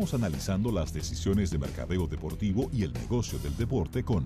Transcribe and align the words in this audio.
Analizando 0.00 0.72
las 0.72 0.94
decisiones 0.94 1.50
de 1.50 1.58
mercadeo 1.58 2.06
deportivo 2.06 2.70
y 2.72 2.84
el 2.84 2.92
negocio 2.94 3.38
del 3.38 3.54
deporte 3.58 4.02
con 4.02 4.24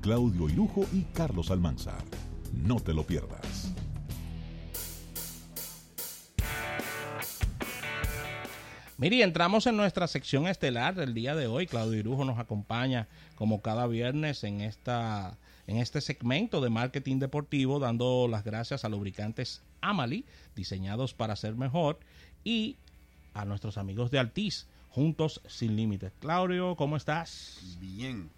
Claudio 0.00 0.48
Irujo 0.48 0.86
y 0.92 1.02
Carlos 1.02 1.50
Almanzar. 1.50 2.04
No 2.52 2.76
te 2.76 2.94
lo 2.94 3.04
pierdas. 3.04 3.74
Miri, 8.98 9.22
entramos 9.22 9.66
en 9.66 9.76
nuestra 9.76 10.06
sección 10.06 10.46
estelar 10.46 10.94
del 10.94 11.12
día 11.12 11.34
de 11.34 11.48
hoy. 11.48 11.66
Claudio 11.66 11.98
Irujo 11.98 12.24
nos 12.24 12.38
acompaña 12.38 13.08
como 13.34 13.62
cada 13.62 13.88
viernes 13.88 14.44
en 14.44 14.60
esta 14.60 15.36
en 15.66 15.78
este 15.78 16.00
segmento 16.00 16.60
de 16.60 16.70
marketing 16.70 17.18
deportivo, 17.18 17.80
dando 17.80 18.28
las 18.28 18.44
gracias 18.44 18.84
a 18.84 18.88
lubricantes 18.88 19.60
Amali, 19.80 20.24
diseñados 20.54 21.14
para 21.14 21.34
ser 21.34 21.56
mejor, 21.56 21.98
y 22.44 22.76
a 23.34 23.44
nuestros 23.44 23.76
amigos 23.76 24.12
de 24.12 24.20
Altiz, 24.20 24.68
juntos 24.96 25.42
sin 25.46 25.76
límites. 25.76 26.10
Claudio, 26.20 26.74
¿cómo 26.74 26.96
estás? 26.96 27.76
Bien, 27.78 28.30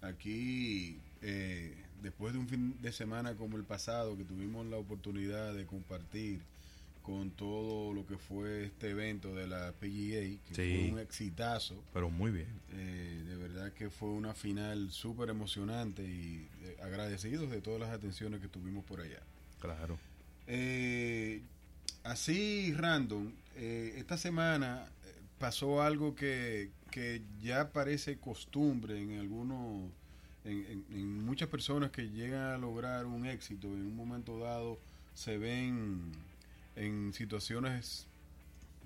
aquí 0.00 0.96
eh, 1.20 1.74
después 2.00 2.32
de 2.32 2.38
un 2.38 2.48
fin 2.48 2.74
de 2.80 2.90
semana 2.90 3.34
como 3.34 3.58
el 3.58 3.64
pasado, 3.64 4.16
que 4.16 4.24
tuvimos 4.24 4.64
la 4.64 4.78
oportunidad 4.78 5.52
de 5.52 5.66
compartir 5.66 6.40
con 7.02 7.32
todo 7.32 7.92
lo 7.92 8.06
que 8.06 8.16
fue 8.16 8.64
este 8.64 8.92
evento 8.92 9.34
de 9.34 9.46
la 9.46 9.72
PGA, 9.72 10.40
que 10.48 10.54
fue 10.54 10.90
un 10.90 10.98
exitazo. 11.00 11.74
Pero 11.92 12.08
muy 12.08 12.30
bien. 12.30 12.48
Eh, 12.72 13.22
de 13.28 13.36
verdad 13.36 13.74
que 13.74 13.90
fue 13.90 14.08
una 14.08 14.32
final 14.32 14.90
súper 14.92 15.28
emocionante 15.28 16.02
y 16.02 16.48
eh, 16.62 16.78
agradecidos 16.82 17.50
de 17.50 17.60
todas 17.60 17.78
las 17.78 17.90
atenciones 17.90 18.40
que 18.40 18.48
tuvimos 18.48 18.86
por 18.86 19.02
allá. 19.02 19.20
Claro. 19.60 19.98
Eh, 20.46 21.42
así, 22.04 22.72
random, 22.72 23.32
esta 23.54 24.16
semana 24.16 24.88
pasó 25.38 25.82
algo 25.82 26.14
que, 26.14 26.70
que, 26.90 27.22
ya 27.42 27.72
parece 27.72 28.18
costumbre 28.18 29.00
en 29.02 29.18
algunos, 29.18 29.90
en, 30.44 30.84
en 30.90 31.24
muchas 31.24 31.48
personas 31.48 31.90
que 31.90 32.10
llegan 32.10 32.54
a 32.54 32.58
lograr 32.58 33.06
un 33.06 33.26
éxito 33.26 33.66
en 33.68 33.86
un 33.86 33.96
momento 33.96 34.38
dado 34.38 34.78
se 35.14 35.38
ven 35.38 36.12
en 36.76 37.12
situaciones 37.14 38.06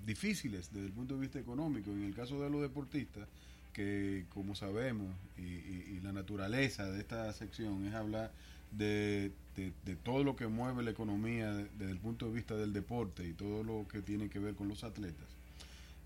difíciles 0.05 0.69
desde 0.71 0.87
el 0.87 0.93
punto 0.93 1.15
de 1.15 1.21
vista 1.21 1.39
económico. 1.39 1.91
En 1.91 2.03
el 2.03 2.15
caso 2.15 2.41
de 2.41 2.49
los 2.49 2.61
deportistas, 2.61 3.27
que 3.73 4.25
como 4.33 4.55
sabemos, 4.55 5.13
y, 5.37 5.99
la 6.01 6.11
naturaleza 6.11 6.89
de 6.89 6.99
esta 6.99 7.31
sección 7.33 7.85
es 7.85 7.93
hablar 7.93 8.31
de, 8.71 9.31
todo 10.03 10.23
lo 10.23 10.35
que 10.35 10.47
mueve 10.47 10.81
la 10.83 10.91
economía 10.91 11.53
desde 11.53 11.91
el 11.91 11.99
punto 11.99 12.27
de 12.27 12.33
vista 12.33 12.55
del 12.55 12.73
deporte 12.73 13.27
y 13.27 13.33
todo 13.33 13.63
lo 13.63 13.87
que 13.87 14.01
tiene 14.01 14.29
que 14.29 14.39
ver 14.39 14.55
con 14.55 14.67
los 14.67 14.83
atletas. 14.83 15.27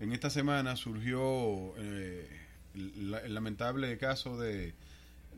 En 0.00 0.12
esta 0.12 0.30
semana 0.30 0.76
surgió 0.76 1.74
eh, 1.78 2.28
el 2.74 3.34
lamentable 3.34 3.96
caso 3.98 4.38
de 4.38 4.74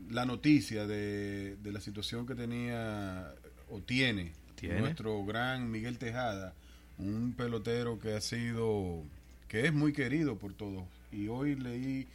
la 0.09 0.25
noticia 0.25 0.85
de, 0.87 1.55
de 1.57 1.71
la 1.71 1.81
situación 1.81 2.25
que 2.25 2.35
tenía 2.35 3.33
o 3.69 3.79
tiene 3.79 4.33
nuestro 4.67 5.23
gran 5.25 5.71
Miguel 5.71 5.97
Tejada, 5.97 6.53
un 6.97 7.33
pelotero 7.33 7.99
que 7.99 8.13
ha 8.13 8.21
sido, 8.21 9.03
que 9.47 9.65
es 9.65 9.73
muy 9.73 9.93
querido 9.93 10.37
por 10.37 10.53
todos. 10.53 10.83
Y 11.11 11.27
hoy 11.27 11.55
leí 11.55 12.07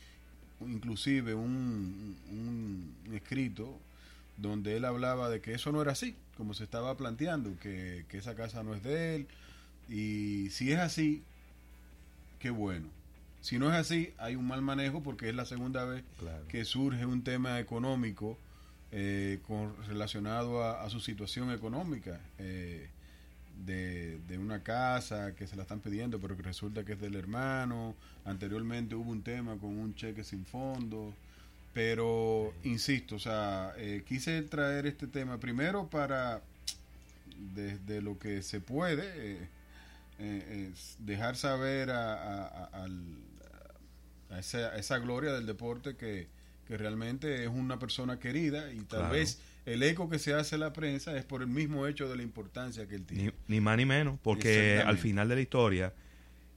inclusive 0.60 1.34
un, 1.34 2.16
un 2.30 3.14
escrito 3.14 3.78
donde 4.36 4.76
él 4.76 4.84
hablaba 4.84 5.28
de 5.28 5.40
que 5.40 5.54
eso 5.54 5.72
no 5.72 5.80
era 5.80 5.92
así, 5.92 6.14
como 6.36 6.54
se 6.54 6.64
estaba 6.64 6.96
planteando, 6.96 7.56
que, 7.60 8.04
esa 8.12 8.34
casa 8.34 8.62
no 8.62 8.74
es 8.74 8.82
de 8.82 9.16
él. 9.16 9.26
Y 9.88 10.50
si 10.50 10.72
es 10.72 10.78
así, 10.78 11.22
qué 12.44 12.50
bueno. 12.50 12.90
Si 13.40 13.58
no 13.58 13.72
es 13.72 13.74
así, 13.74 14.12
hay 14.18 14.36
un 14.36 14.46
mal 14.46 14.60
manejo 14.60 15.02
porque 15.02 15.30
es 15.30 15.34
la 15.34 15.46
segunda 15.46 15.86
vez 15.86 16.04
que 16.46 16.66
surge 16.66 17.06
un 17.06 17.24
tema 17.24 17.58
económico 17.58 18.38
eh, 18.92 19.40
con, 19.46 19.74
relacionado 19.86 20.62
a, 20.62 20.90
su 20.90 21.00
situación 21.00 21.50
económica 21.52 22.20
eh, 22.36 22.90
de, 23.64 24.20
una 24.38 24.62
casa 24.62 25.34
que 25.34 25.46
se 25.46 25.56
la 25.56 25.62
están 25.62 25.80
pidiendo 25.80 26.20
pero 26.20 26.36
que 26.36 26.42
resulta 26.42 26.84
que 26.84 26.92
es 26.92 27.00
del 27.00 27.14
hermano. 27.14 27.94
Anteriormente 28.26 28.94
hubo 28.94 29.10
un 29.10 29.22
tema 29.22 29.56
con 29.56 29.78
un 29.78 29.94
cheque 29.94 30.22
sin 30.22 30.44
fondo 30.44 31.14
pero 31.72 32.52
insisto 32.62 33.16
o 33.16 33.18
sea 33.18 33.72
eh, 33.78 34.04
quise 34.06 34.42
traer 34.42 34.84
este 34.86 35.06
tema 35.06 35.38
primero 35.40 35.88
para 35.88 36.42
desde 37.54 38.02
lo 38.02 38.18
que 38.18 38.42
se 38.42 38.60
puede 38.60 39.48
dejar 40.98 41.36
saber 41.36 41.90
a, 41.90 42.70
a, 42.72 44.38
esa, 44.38 44.76
esa 44.76 44.98
gloria 44.98 45.32
del 45.32 45.46
deporte 45.46 45.96
que 45.96 46.28
que 46.66 46.76
realmente 46.76 47.44
es 47.44 47.48
una 47.48 47.78
persona 47.78 48.18
querida 48.18 48.72
y 48.72 48.80
tal 48.80 49.10
vez 49.10 49.40
el 49.66 49.82
eco 49.82 50.08
que 50.08 50.18
se 50.18 50.34
hace 50.34 50.56
en 50.56 50.60
la 50.60 50.72
prensa 50.72 51.16
es 51.16 51.24
por 51.24 51.42
el 51.42 51.48
mismo 51.48 51.86
hecho 51.86 52.08
de 52.08 52.16
la 52.16 52.22
importancia 52.22 52.86
que 52.86 52.96
él 52.96 53.04
tiene. 53.04 53.32
Ni, 53.48 53.60
más 53.60 53.76
ni 53.76 53.84
menos, 53.84 54.18
porque 54.22 54.82
al 54.84 54.98
final 54.98 55.28
de 55.28 55.34
la 55.36 55.40
historia, 55.40 55.94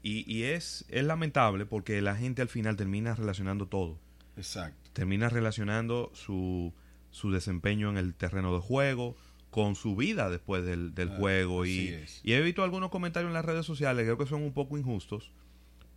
y, 0.04 0.32
y, 0.32 0.44
es, 0.44 0.86
es 0.90 1.04
lamentable 1.04 1.66
porque 1.66 2.02
la 2.02 2.16
gente 2.16 2.42
al 2.42 2.48
final 2.48 2.76
termina 2.76 3.16
relacionando 3.16 3.68
todo. 3.68 4.00
Exacto. 4.38 4.92
Termina 4.94 5.30
relacionando 5.30 6.12
su, 6.14 6.74
su 7.12 7.32
desempeño 7.32 7.90
en 7.90 7.98
el 7.98 8.14
terreno 8.14 8.54
de 8.54 8.62
juego 8.62 9.18
con 9.58 9.74
su 9.74 9.96
vida 9.96 10.30
después 10.30 10.64
del, 10.64 10.94
del 10.94 11.10
ah, 11.10 11.16
juego. 11.18 11.66
Y, 11.66 12.00
y 12.22 12.34
he 12.34 12.42
visto 12.42 12.64
algunos 12.64 12.92
comentarios 12.92 13.30
en 13.30 13.34
las 13.34 13.44
redes 13.44 13.66
sociales, 13.66 14.04
creo 14.04 14.16
que 14.16 14.28
son 14.28 14.44
un 14.44 14.54
poco 14.54 14.78
injustos, 14.78 15.32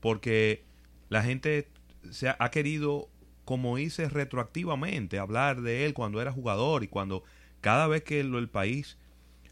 porque 0.01 0.63
la 1.11 1.23
gente 1.23 1.69
se 2.09 2.31
ha 2.31 2.51
querido 2.51 3.11
como 3.45 3.77
hice 3.77 4.09
retroactivamente, 4.09 5.19
hablar 5.19 5.61
de 5.61 5.85
él 5.85 5.93
cuando 5.93 6.23
era 6.23 6.33
jugador 6.33 6.85
y 6.85 6.89
cuando 6.89 7.23
cada 7.61 7.87
vez 7.87 8.03
que 8.03 8.21
el 8.21 8.49
país 8.49 8.97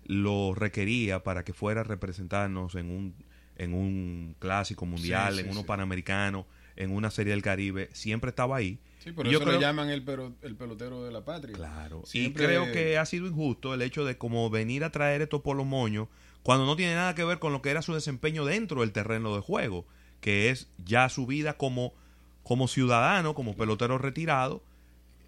lo 0.06 0.54
requería 0.54 1.22
para 1.22 1.44
que 1.44 1.52
fuera 1.52 1.82
a 1.82 1.84
representarnos 1.84 2.76
en 2.76 2.90
un, 2.90 3.14
en 3.56 3.74
un 3.74 4.36
clásico 4.38 4.86
mundial, 4.86 5.38
en 5.38 5.50
uno 5.50 5.64
panamericano, 5.64 6.46
en 6.78 6.92
una 6.92 7.10
serie 7.10 7.32
del 7.32 7.42
Caribe, 7.42 7.90
siempre 7.92 8.30
estaba 8.30 8.56
ahí. 8.56 8.78
Sí, 9.02 9.12
por 9.12 9.26
eso 9.26 9.44
lo 9.44 9.60
llaman 9.60 9.90
el, 9.90 10.04
el 10.42 10.56
pelotero 10.56 11.04
de 11.04 11.10
la 11.10 11.24
patria. 11.24 11.54
Claro. 11.54 12.02
Y 12.12 12.32
creo 12.32 12.70
que 12.72 12.98
ha 12.98 13.04
sido 13.04 13.26
injusto 13.26 13.74
el 13.74 13.82
hecho 13.82 14.04
de 14.04 14.16
como 14.16 14.48
venir 14.48 14.84
a 14.84 14.90
traer 14.90 15.22
esto 15.22 15.42
por 15.42 15.56
los 15.56 15.66
moños 15.66 16.08
cuando 16.42 16.66
no 16.66 16.76
tiene 16.76 16.94
nada 16.94 17.14
que 17.14 17.24
ver 17.24 17.40
con 17.40 17.52
lo 17.52 17.62
que 17.62 17.70
era 17.70 17.82
su 17.82 17.94
desempeño 17.94 18.44
dentro 18.44 18.80
del 18.80 18.92
terreno 18.92 19.34
de 19.34 19.40
juego, 19.42 19.86
que 20.20 20.50
es 20.50 20.68
ya 20.78 21.08
su 21.08 21.26
vida 21.26 21.56
como 21.56 21.92
como 22.42 22.66
ciudadano, 22.66 23.34
como 23.34 23.54
pelotero 23.56 23.98
retirado, 23.98 24.62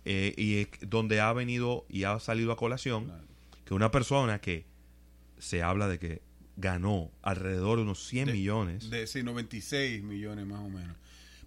eh, 0.06 0.32
y 0.38 0.66
donde 0.86 1.20
ha 1.20 1.30
venido 1.34 1.84
y 1.90 2.04
ha 2.04 2.18
salido 2.18 2.50
a 2.52 2.56
colación 2.56 3.12
que 3.66 3.74
una 3.74 3.90
persona 3.90 4.40
que 4.40 4.64
se 5.38 5.62
habla 5.62 5.86
de 5.86 5.98
que 5.98 6.22
ganó 6.56 7.10
alrededor 7.20 7.76
de 7.76 7.82
unos 7.82 8.06
100 8.06 8.32
millones. 8.32 8.88
De 8.88 9.06
sí, 9.06 9.22
96 9.22 10.02
millones 10.02 10.46
más 10.46 10.60
o 10.60 10.70
menos. 10.70 10.96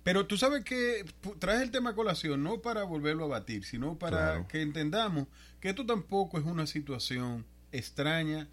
Pero 0.04 0.28
tú 0.28 0.38
sabes 0.38 0.64
que 0.66 1.06
traes 1.40 1.62
el 1.62 1.72
tema 1.72 1.92
a 1.92 1.96
colación 1.96 2.44
no 2.44 2.62
para 2.62 2.84
volverlo 2.84 3.24
a 3.26 3.28
batir, 3.28 3.64
sino 3.64 3.98
para 3.98 4.48
que 4.48 4.62
entendamos 4.62 5.28
que 5.62 5.70
esto 5.70 5.86
tampoco 5.86 6.38
es 6.38 6.46
una 6.46 6.68
situación 6.68 7.46
extraña 7.72 8.50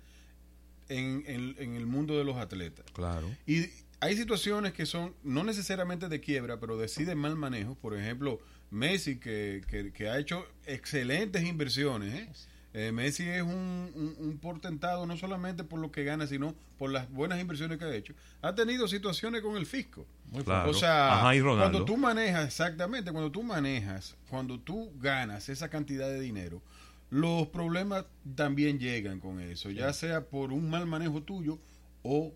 en, 0.89 1.25
en, 1.27 1.75
el 1.75 1.87
mundo 1.87 2.17
de 2.17 2.25
los 2.25 2.37
atletas. 2.37 2.85
Claro. 2.93 3.29
Y 3.47 3.67
hay 4.01 4.17
situaciones 4.17 4.73
que 4.73 4.87
son 4.87 5.15
no 5.23 5.45
necesariamente 5.45 6.09
de 6.09 6.21
quiebra, 6.21 6.61
pero 6.61 6.79
deciden 6.79 7.19
mal 7.19 7.37
manejo. 7.37 7.75
Por 7.75 7.99
ejemplo, 7.99 8.41
Messi, 8.71 9.19
que, 9.19 9.93
que, 9.95 10.09
ha 10.09 10.19
hecho 10.19 10.47
excelentes 10.67 11.45
inversiones. 11.45 12.15
¿eh? 12.15 12.29
Eh, 12.73 12.93
Messi 12.93 13.29
es 13.29 13.43
un, 13.43 14.17
un, 14.19 14.39
portentado 14.39 15.05
no 15.05 15.17
solamente 15.17 15.65
por 15.65 15.81
lo 15.81 15.91
que 15.91 16.05
gana, 16.05 16.29
sino 16.29 16.55
por 16.79 16.91
las 16.91 17.11
buenas 17.11 17.41
inversiones 17.41 17.79
que 17.79 17.85
ha 17.85 17.95
hecho. 17.95 18.15
Ha 18.43 18.55
tenido 18.55 18.87
situaciones 18.87 19.43
con 19.43 19.57
el 19.57 19.67
fisco. 19.67 20.07
Muy 20.31 20.45
claro. 20.45 20.71
O 20.71 20.75
sea, 20.75 21.21
cuando 21.43 21.85
tú 21.85 21.97
manejas, 21.97 22.47
exactamente, 22.47 23.11
cuando 23.11 23.33
tú 23.33 23.43
manejas, 23.43 24.17
cuando 24.29 24.61
tú 24.61 24.93
ganas 25.01 25.49
esa 25.49 25.69
cantidad 25.69 26.09
de 26.09 26.21
dinero, 26.21 26.63
los 27.11 27.49
problemas 27.49 28.05
también 28.37 28.79
llegan 28.79 29.19
con 29.19 29.41
eso, 29.41 29.71
ya 29.71 29.93
sea 29.93 30.27
por 30.27 30.53
un 30.53 30.71
mal 30.71 30.87
manejo 30.87 31.23
tuyo 31.25 31.59
o 32.05 32.33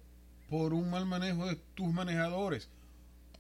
por 0.49 0.75
un 0.75 0.91
mal 0.91 1.07
manejo 1.07 1.47
de 1.47 1.57
tus 1.75 1.93
manejadores. 1.93 2.69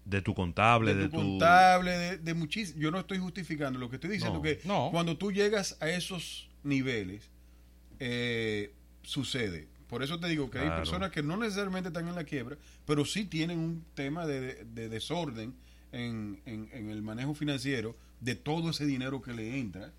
De 0.05 0.23
tu 0.23 0.32
contable, 0.32 0.94
de, 0.94 1.08
tu, 1.08 1.17
contable, 1.17 1.90
de, 1.90 2.19
de 2.19 2.35
muchísimo. 2.35 2.79
Yo 2.79 2.90
no 2.93 3.00
estoy 3.00 3.19
justificando, 3.19 3.81
lo 3.81 3.90
que 3.90 3.97
estoy 3.97 4.11
diciendo 4.11 4.40
que 4.43 4.61
cuando 4.93 5.17
tú 5.17 5.32
llegas 5.32 5.76
a 5.81 5.88
esos 5.88 6.50
niveles, 6.64 7.31
eh, 8.00 8.72
sucede. 9.02 9.69
Por 9.88 10.02
eso 10.02 10.19
te 10.19 10.28
digo 10.28 10.50
que 10.50 10.58
hay 10.58 10.70
personas 10.70 11.11
que 11.11 11.22
no 11.22 11.37
necesariamente 11.37 11.88
están 11.88 12.08
en 12.08 12.14
la 12.14 12.25
quiebra, 12.25 12.56
pero 12.87 13.05
sí 13.05 13.26
tienen 13.26 13.58
un 13.58 13.84
tema 13.94 14.26
de, 14.26 14.64
desorden 14.64 15.55
en, 15.93 16.40
en, 16.46 16.90
el 16.90 17.02
manejo 17.02 17.34
financiero 17.34 17.94
de 18.20 18.34
todo 18.34 18.70
ese 18.70 18.87
dinero 18.87 19.22
que 19.22 19.32
le 19.32 19.58
entra. 19.58 19.93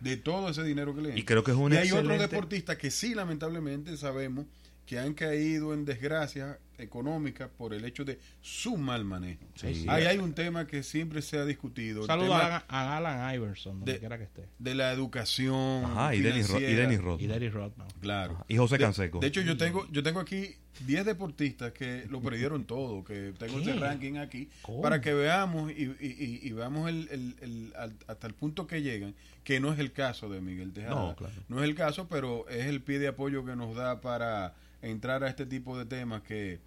De 0.00 0.16
todo 0.16 0.50
ese 0.50 0.62
dinero 0.62 0.94
que 0.94 1.00
le 1.00 1.08
entra. 1.08 1.20
Y 1.20 1.24
creo 1.24 1.42
que 1.42 1.50
es 1.50 1.56
un 1.56 1.72
Y 1.72 1.76
hay 1.76 1.90
otros 1.90 2.18
deportistas 2.18 2.76
que 2.76 2.90
sí, 2.90 3.14
lamentablemente, 3.14 3.96
sabemos 3.96 4.46
que 4.86 4.98
han 4.98 5.14
caído 5.14 5.72
en 5.74 5.84
desgracia 5.84 6.58
económica 6.78 7.48
por 7.48 7.74
el 7.74 7.84
hecho 7.84 8.04
de 8.04 8.18
su 8.40 8.76
mal 8.76 9.04
manejo. 9.04 9.44
Ahí 9.88 10.04
hay 10.04 10.18
un 10.18 10.34
tema 10.34 10.66
que 10.66 10.82
siempre 10.82 11.22
se 11.22 11.38
ha 11.38 11.44
discutido. 11.44 12.06
Saludos 12.06 12.36
a, 12.36 12.96
Alan 12.96 13.34
Iverson, 13.34 13.78
donde 13.80 13.94
de, 13.94 13.98
quiera 13.98 14.18
que 14.18 14.24
esté. 14.24 14.48
De 14.58 14.74
la 14.74 14.92
educación. 14.92 15.84
Ajá, 15.84 16.14
y 16.14 16.20
Dennis, 16.20 16.48
Rodman. 16.48 17.20
Y 17.20 17.26
Dennis 17.26 17.52
Rodman. 17.52 17.88
Claro. 18.00 18.44
Y 18.48 18.56
José 18.56 18.78
Canseco. 18.78 19.20
De, 19.20 19.26
hecho, 19.26 19.40
yo 19.40 19.56
tengo, 19.56 19.86
yo 19.90 20.02
tengo 20.02 20.20
aquí 20.20 20.56
10 20.86 21.04
deportistas 21.06 21.72
que 21.72 22.06
lo 22.10 22.20
perdieron 22.20 22.64
todo, 22.64 23.04
que 23.04 23.32
tengo 23.38 23.60
ese 23.60 23.74
ranking 23.74 24.16
aquí, 24.16 24.48
para 24.82 25.00
que 25.00 25.14
veamos 25.14 25.70
y, 25.70 26.50
veamos 26.50 26.88
el, 26.88 27.72
hasta 28.06 28.26
el 28.26 28.34
punto 28.34 28.66
que 28.66 28.82
llegan, 28.82 29.14
que 29.44 29.60
no 29.60 29.72
es 29.72 29.78
el 29.78 29.92
caso 29.92 30.28
de 30.28 30.40
Miguel 30.40 30.72
Tejada. 30.72 30.94
No, 30.94 31.16
claro. 31.16 31.34
no 31.48 31.62
es 31.62 31.64
el 31.68 31.74
caso, 31.74 32.08
pero 32.08 32.48
es 32.48 32.66
el 32.66 32.82
pie 32.82 32.98
de 32.98 33.08
apoyo 33.08 33.44
que 33.44 33.56
nos 33.56 33.76
da 33.76 34.00
para 34.00 34.54
entrar 34.84 35.24
a 35.24 35.28
este 35.28 35.46
tipo 35.46 35.76
de 35.78 35.86
temas 35.86 36.22
que, 36.22 36.60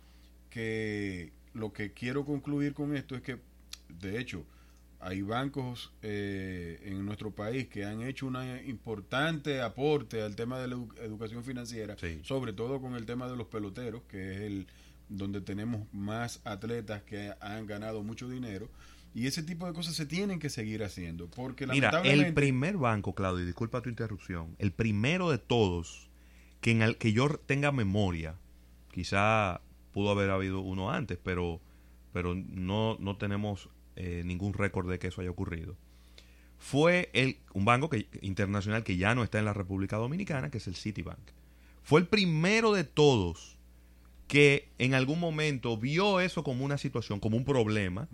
que 0.50 1.32
lo 1.54 1.74
que 1.74 1.94
quiero 1.94 2.26
concluir 2.26 2.74
con 2.74 2.96
esto 2.96 3.16
es 3.16 3.22
que, 3.22 3.38
de 3.90 4.20
hecho, 4.20 4.46
hay 5.00 5.22
bancos 5.22 5.92
eh, 6.02 6.80
en 6.84 7.06
nuestro 7.06 7.32
país 7.32 7.68
que 7.68 7.86
han 7.86 8.02
hecho 8.02 8.28
un 8.28 8.38
importante 8.66 9.62
aporte 9.62 10.22
al 10.22 10.36
tema 10.36 10.60
de 10.60 10.68
la 10.68 10.78
educación 11.02 11.44
financiera, 11.44 11.96
sobre 12.24 12.54
todo 12.54 12.82
con 12.82 12.96
el 12.96 13.06
tema 13.06 13.28
de 13.28 13.36
los 13.36 13.48
peloteros, 13.48 14.02
que 14.10 14.34
es 14.34 14.42
el 14.42 14.68
donde 15.10 15.40
tenemos 15.40 15.82
más 15.94 16.42
atletas 16.44 17.04
que 17.04 17.34
han 17.40 17.66
ganado 17.66 18.04
mucho 18.04 18.28
dinero. 18.28 18.70
Y 19.14 19.26
ese 19.26 19.42
tipo 19.42 19.66
de 19.66 19.74
cosas 19.74 19.96
se 19.96 20.06
tienen 20.06 20.40
que 20.40 20.50
seguir 20.50 20.84
haciendo. 20.84 21.28
Porque 21.28 21.66
Mira, 21.66 22.02
el 22.04 22.34
primer 22.34 22.78
banco, 22.78 23.16
Claudio, 23.16 23.46
disculpa 23.46 23.82
tu 23.82 23.90
interrupción, 23.90 24.56
el 24.60 24.72
primero 24.72 25.32
de 25.32 25.38
todos 25.38 26.07
que 26.68 26.72
en 26.72 26.82
el 26.82 26.98
que 26.98 27.14
yo 27.14 27.30
tenga 27.30 27.72
memoria, 27.72 28.36
quizá 28.92 29.62
pudo 29.94 30.10
haber 30.10 30.30
habido 30.32 30.60
uno 30.60 30.92
antes, 30.92 31.18
pero, 31.18 31.62
pero 32.12 32.36
no, 32.36 32.98
no 33.00 33.16
tenemos 33.16 33.70
eh, 33.96 34.22
ningún 34.26 34.54
récord 34.54 34.90
de 34.90 35.00
que 35.00 35.08
eso 35.08 35.22
haya 35.22 35.30
ocurrido. 35.30 35.78
Fue 36.58 37.10
el, 37.14 37.38
un 37.54 37.64
banco 37.64 37.90
que, 37.90 38.10
internacional 38.20 38.84
que 38.84 38.98
ya 38.98 39.16
no 39.16 39.24
está 39.24 39.40
en 39.40 39.46
la 39.46 39.54
República 39.54 39.96
Dominicana, 39.96 40.52
que 40.52 40.58
es 40.58 40.68
el 40.68 40.76
Citibank. 40.76 41.32
Fue 41.84 42.02
el 42.02 42.08
primero 42.08 42.74
de 42.74 42.84
todos 42.84 43.58
que 44.28 44.68
en 44.78 44.94
algún 44.94 45.22
momento 45.22 45.78
vio 45.78 46.20
eso 46.20 46.44
como 46.44 46.66
una 46.66 46.78
situación, 46.78 47.22
como 47.22 47.38
un 47.38 47.46
problema, 47.46 48.10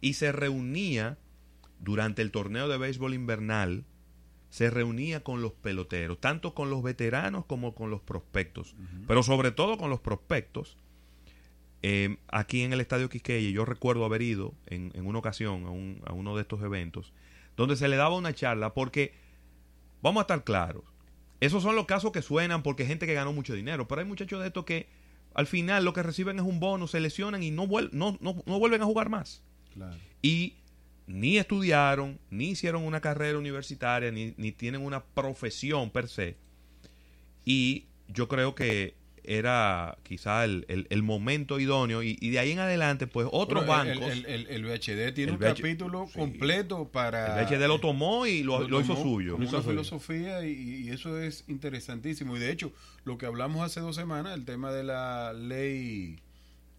y 0.00 0.12
se 0.12 0.30
reunía 0.30 1.18
durante 1.80 2.22
el 2.22 2.30
torneo 2.30 2.68
de 2.68 2.78
béisbol 2.78 3.14
invernal, 3.14 3.84
se 4.50 4.70
reunía 4.70 5.22
con 5.22 5.42
los 5.42 5.52
peloteros, 5.52 6.20
tanto 6.20 6.54
con 6.54 6.70
los 6.70 6.82
veteranos 6.82 7.44
como 7.44 7.74
con 7.74 7.90
los 7.90 8.00
prospectos, 8.00 8.74
pero 9.06 9.22
sobre 9.22 9.50
todo 9.50 9.76
con 9.76 9.90
los 9.90 10.00
prospectos, 10.00 10.76
eh, 11.82 12.16
aquí 12.28 12.62
en 12.62 12.72
el 12.72 12.80
Estadio 12.80 13.08
Quisqueya, 13.08 13.50
yo 13.50 13.64
recuerdo 13.64 14.04
haber 14.04 14.22
ido 14.22 14.54
en, 14.66 14.92
una 15.06 15.18
ocasión 15.18 16.02
a, 16.06 16.12
uno 16.12 16.36
de 16.36 16.42
estos 16.42 16.62
eventos, 16.62 17.12
donde 17.56 17.76
se 17.76 17.88
le 17.88 17.96
daba 17.96 18.16
una 18.16 18.34
charla 18.34 18.74
porque, 18.74 19.14
vamos 20.02 20.20
a 20.20 20.22
estar 20.22 20.44
claros, 20.44 20.84
esos 21.40 21.62
son 21.62 21.76
los 21.76 21.86
casos 21.86 22.12
que 22.12 22.22
suenan 22.22 22.62
porque 22.62 22.86
gente 22.86 23.06
que 23.06 23.14
ganó 23.14 23.32
mucho 23.32 23.54
dinero, 23.54 23.86
pero 23.86 24.00
hay 24.00 24.06
muchachos 24.06 24.40
de 24.40 24.46
estos 24.46 24.64
que 24.64 24.88
al 25.34 25.46
final 25.46 25.84
lo 25.84 25.92
que 25.92 26.02
reciben 26.02 26.38
es 26.38 26.44
un 26.44 26.60
bono, 26.60 26.86
se 26.86 26.98
lesionan 26.98 27.42
y 27.42 27.50
no, 27.50 27.68
no, 27.92 28.18
no, 28.20 28.58
vuelven 28.58 28.80
a 28.80 28.86
jugar 28.86 29.10
más. 29.10 29.42
Y 30.22 30.54
ni 31.06 31.38
estudiaron, 31.38 32.18
ni 32.30 32.50
hicieron 32.50 32.82
una 32.82 33.00
carrera 33.00 33.38
universitaria, 33.38 34.10
ni, 34.10 34.34
ni 34.36 34.52
tienen 34.52 34.82
una 34.82 35.04
profesión 35.04 35.90
per 35.90 36.08
se. 36.08 36.36
Y 37.44 37.86
yo 38.08 38.28
creo 38.28 38.54
que 38.54 38.94
era 39.26 39.98
quizá 40.02 40.44
el, 40.44 40.64
el, 40.68 41.02
momento 41.02 41.58
idóneo. 41.58 42.02
Y, 42.02 42.16
de 42.16 42.38
ahí 42.38 42.52
en 42.52 42.60
adelante 42.60 43.06
pues 43.06 43.28
otros 43.30 43.66
bancos. 43.66 44.12
el, 44.12 44.46
el, 44.48 44.64
VHD 44.64 45.12
tiene 45.14 45.32
un 45.32 45.38
capítulo 45.38 46.08
completo 46.14 46.88
para 46.88 47.40
el 47.40 47.46
VHD 47.46 47.66
lo 47.66 47.80
tomó 47.80 48.26
y 48.26 48.42
lo, 48.42 48.66
lo, 48.68 48.80
hizo 48.80 48.96
suyo. 48.96 49.36
una 49.36 49.62
filosofía 49.62 50.46
y, 50.46 50.88
eso 50.90 51.20
es 51.20 51.44
interesantísimo. 51.48 52.36
Y 52.36 52.40
de 52.40 52.50
hecho 52.50 52.72
lo 53.04 53.18
que 53.18 53.26
hablamos 53.26 53.62
hace 53.62 53.80
dos 53.80 53.96
semanas 53.96 54.34
el 54.34 54.44
tema 54.44 54.72
de 54.72 54.84
la 54.84 55.32
ley 55.32 56.20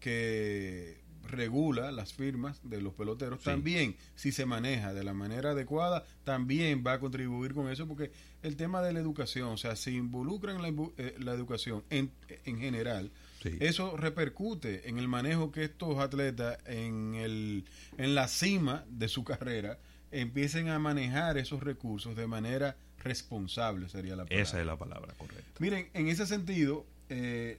que 0.00 0.98
regula 1.28 1.92
las 1.92 2.12
firmas 2.12 2.60
de 2.62 2.80
los 2.82 2.94
peloteros, 2.94 3.40
también 3.42 3.96
si 4.14 4.32
se 4.32 4.46
maneja 4.46 4.92
de 4.92 5.04
la 5.04 5.14
manera 5.14 5.50
adecuada, 5.50 6.04
también 6.24 6.82
va 6.86 6.94
a 6.94 7.00
contribuir 7.00 7.54
con 7.54 7.70
eso, 7.70 7.86
porque 7.86 8.10
el 8.42 8.56
tema 8.56 8.82
de 8.82 8.92
la 8.92 9.00
educación, 9.00 9.48
o 9.48 9.56
sea, 9.56 9.76
se 9.76 9.92
involucra 9.92 10.52
en 10.52 10.62
la, 10.62 10.68
eh, 10.96 11.14
educación 11.18 11.84
en, 11.90 12.10
en 12.44 12.58
general, 12.58 13.10
eso 13.60 13.96
repercute 13.96 14.88
en 14.88 14.98
el 14.98 15.06
manejo 15.06 15.52
que 15.52 15.64
estos 15.64 15.98
atletas 15.98 16.58
en, 16.66 17.14
el, 17.14 17.64
en 17.96 18.14
la 18.14 18.26
cima 18.26 18.84
de 18.88 19.08
su 19.08 19.22
carrera 19.22 19.78
empiecen 20.10 20.68
a 20.68 20.78
manejar 20.78 21.38
esos 21.38 21.62
recursos 21.62 22.16
de 22.16 22.26
manera 22.26 22.76
responsable, 22.98 23.88
sería 23.88 24.16
la 24.16 24.24
palabra. 24.24 24.42
Esa 24.42 24.60
es 24.60 24.66
la 24.66 24.76
palabra 24.76 25.14
correcta. 25.16 25.44
Miren, 25.60 25.88
en 25.94 26.08
ese 26.08 26.26
sentido, 26.26 26.84
eh, 27.10 27.58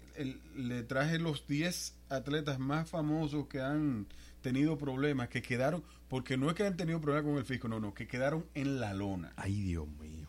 le 0.55 0.83
traje 0.83 1.17
los 1.19 1.47
10 1.47 1.95
atletas 2.09 2.59
más 2.59 2.89
famosos 2.89 3.47
que 3.47 3.61
han 3.61 4.07
tenido 4.41 4.77
problemas, 4.77 5.29
que 5.29 5.41
quedaron, 5.41 5.83
porque 6.07 6.37
no 6.37 6.49
es 6.49 6.55
que 6.55 6.65
han 6.65 6.77
tenido 6.77 7.01
problemas 7.01 7.25
con 7.25 7.37
el 7.37 7.45
fisco, 7.45 7.67
no, 7.67 7.79
no, 7.79 7.93
que 7.93 8.07
quedaron 8.07 8.45
en 8.53 8.79
la 8.79 8.93
lona. 8.93 9.33
Ay, 9.35 9.61
Dios 9.61 9.87
mío. 9.99 10.27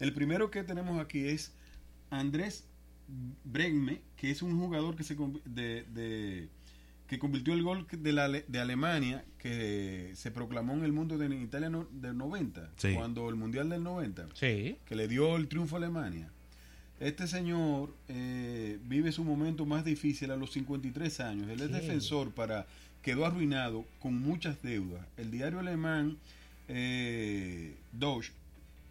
El 0.00 0.12
primero 0.12 0.50
que 0.50 0.64
tenemos 0.64 1.00
aquí 1.00 1.28
es 1.28 1.52
Andrés 2.10 2.64
Bregme, 3.44 4.00
que 4.16 4.30
es 4.30 4.42
un 4.42 4.58
jugador 4.58 4.96
que 4.96 5.04
se 5.04 5.16
de, 5.44 6.48
que 7.06 7.18
convirtió 7.18 7.54
el 7.54 7.62
gol 7.62 7.86
de, 7.90 8.12
la, 8.12 8.28
de 8.28 8.58
Alemania, 8.58 9.24
que 9.38 10.12
se 10.14 10.30
proclamó 10.30 10.74
en 10.74 10.84
el 10.84 10.92
mundo 10.92 11.18
de 11.18 11.26
Italia 11.36 11.70
del 11.90 12.16
90, 12.16 12.72
cuando 12.94 13.28
el 13.28 13.36
Mundial 13.36 13.68
del 13.68 13.82
90, 13.82 14.28
sí. 14.34 14.78
que 14.84 14.96
le 14.96 15.08
dio 15.08 15.36
el 15.36 15.48
triunfo 15.48 15.76
a 15.76 15.78
Alemania. 15.78 16.32
Este 17.02 17.26
señor 17.26 17.92
eh, 18.08 18.78
vive 18.84 19.10
su 19.10 19.24
momento 19.24 19.66
más 19.66 19.84
difícil 19.84 20.30
a 20.30 20.36
los 20.36 20.52
53 20.52 21.18
años. 21.18 21.50
Él 21.50 21.60
es 21.60 21.72
defensor 21.72 22.30
para 22.30 22.64
quedó 23.02 23.26
arruinado 23.26 23.84
con 23.98 24.20
muchas 24.20 24.62
deudas. 24.62 25.04
El 25.16 25.32
diario 25.32 25.58
alemán 25.58 26.16
eh, 26.68 27.74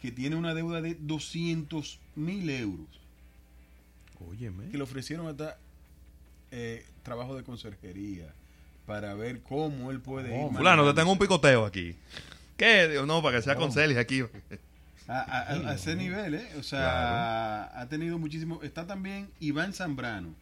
que 0.02 0.12
tiene 0.12 0.36
una 0.36 0.54
deuda 0.54 0.82
de 0.82 0.98
200 1.00 2.00
mil 2.18 2.50
euros. 2.50 2.88
Óyeme. 4.30 4.70
Que 4.70 4.78
le 4.78 4.84
ofrecieron 4.84 5.28
hasta 5.28 5.58
eh, 6.52 6.86
trabajo 7.04 7.38
de 7.38 7.44
conserjería 7.44 8.34
para 8.86 9.14
ver 9.14 9.42
cómo 9.42 9.90
él 9.90 10.02
puede 10.02 10.38
ir. 10.38 10.52
Fulano, 10.52 10.86
te 10.86 11.00
tengo 11.00 11.14
un 11.14 11.18
picoteo 11.18 11.66
aquí. 11.66 11.96
¿Qué? 12.58 13.02
No, 13.08 13.24
para 13.24 13.38
que 13.38 13.44
sea 13.44 13.56
con 13.56 13.72
Celis 13.72 13.98
aquí. 13.98 14.22
A, 15.12 15.74
ese 15.74 15.96
nivel, 15.96 16.36
¿eh? 16.36 16.48
O 16.58 16.64
sea, 16.64 17.80
ha 17.80 17.88
tenido 17.88 18.18
muchísimo. 18.18 18.62
Está 18.64 18.88
también 18.88 19.30
Iván 19.42 19.74
Zambrano, 19.74 20.34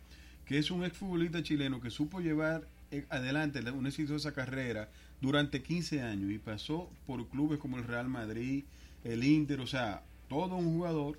que 0.45 0.59
es 0.59 0.69
un 0.69 0.83
exfutbolista 0.83 1.41
chileno 1.41 1.81
que 1.81 1.89
supo 1.89 2.19
llevar 2.19 2.67
eh, 2.91 3.05
adelante 3.09 3.59
una 3.71 3.89
exitosa 3.89 4.31
carrera 4.31 4.89
durante 5.21 5.63
15 5.63 6.01
años 6.03 6.31
y 6.31 6.37
pasó 6.37 6.89
por 7.07 7.27
clubes 7.29 7.57
como 7.59 7.77
el 7.77 7.83
Real 7.83 8.09
Madrid, 8.09 8.63
el 9.03 9.23
Inter, 9.23 9.59
o 9.59 9.67
sea, 9.67 10.03
todo 10.27 10.55
un 10.55 10.73
jugador 10.73 11.17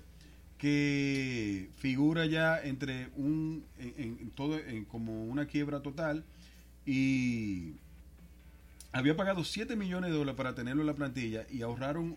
que 0.57 1.69
figura 1.77 2.25
ya 2.27 2.61
entre 2.61 3.09
un 3.15 3.65
en, 3.79 4.29
todo 4.35 4.59
en, 4.59 4.85
como 4.85 5.25
una 5.25 5.45
quiebra 5.45 5.81
total 5.81 6.23
y 6.85 7.73
había 8.91 9.17
pagado 9.17 9.43
7 9.43 9.75
millones 9.75 10.11
de 10.11 10.17
dólares 10.17 10.37
para 10.37 10.53
tenerlo 10.53 10.81
en 10.83 10.87
la 10.87 10.93
plantilla 10.93 11.45
y 11.49 11.63
ahorraron 11.63 12.15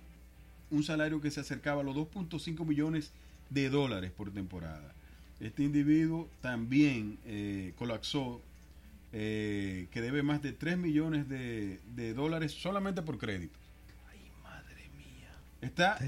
un 0.71 0.83
salario 0.83 1.21
que 1.21 1.31
se 1.31 1.41
acercaba 1.41 1.83
a 1.83 1.85
los 1.85 1.95
2.5 1.97 2.67
millones 2.67 3.13
de 3.51 3.69
dólares 3.71 4.11
por 4.11 4.31
temporada. 4.33 4.95
Este 5.41 5.63
individuo 5.63 6.29
también 6.41 7.19
eh, 7.27 7.73
colapsó, 7.77 8.41
eh, 9.13 9.89
que 9.91 10.01
debe 10.01 10.23
más 10.23 10.43
de 10.43 10.53
3 10.53 10.79
millones 10.79 11.29
de, 11.29 12.15
dólares 12.15 12.53
solamente 12.53 13.03
por 13.03 13.19
crédito. 13.19 13.59
Ay, 14.11 14.19
madre 14.43 14.89
mía. 14.97 15.31
Está 15.61 15.99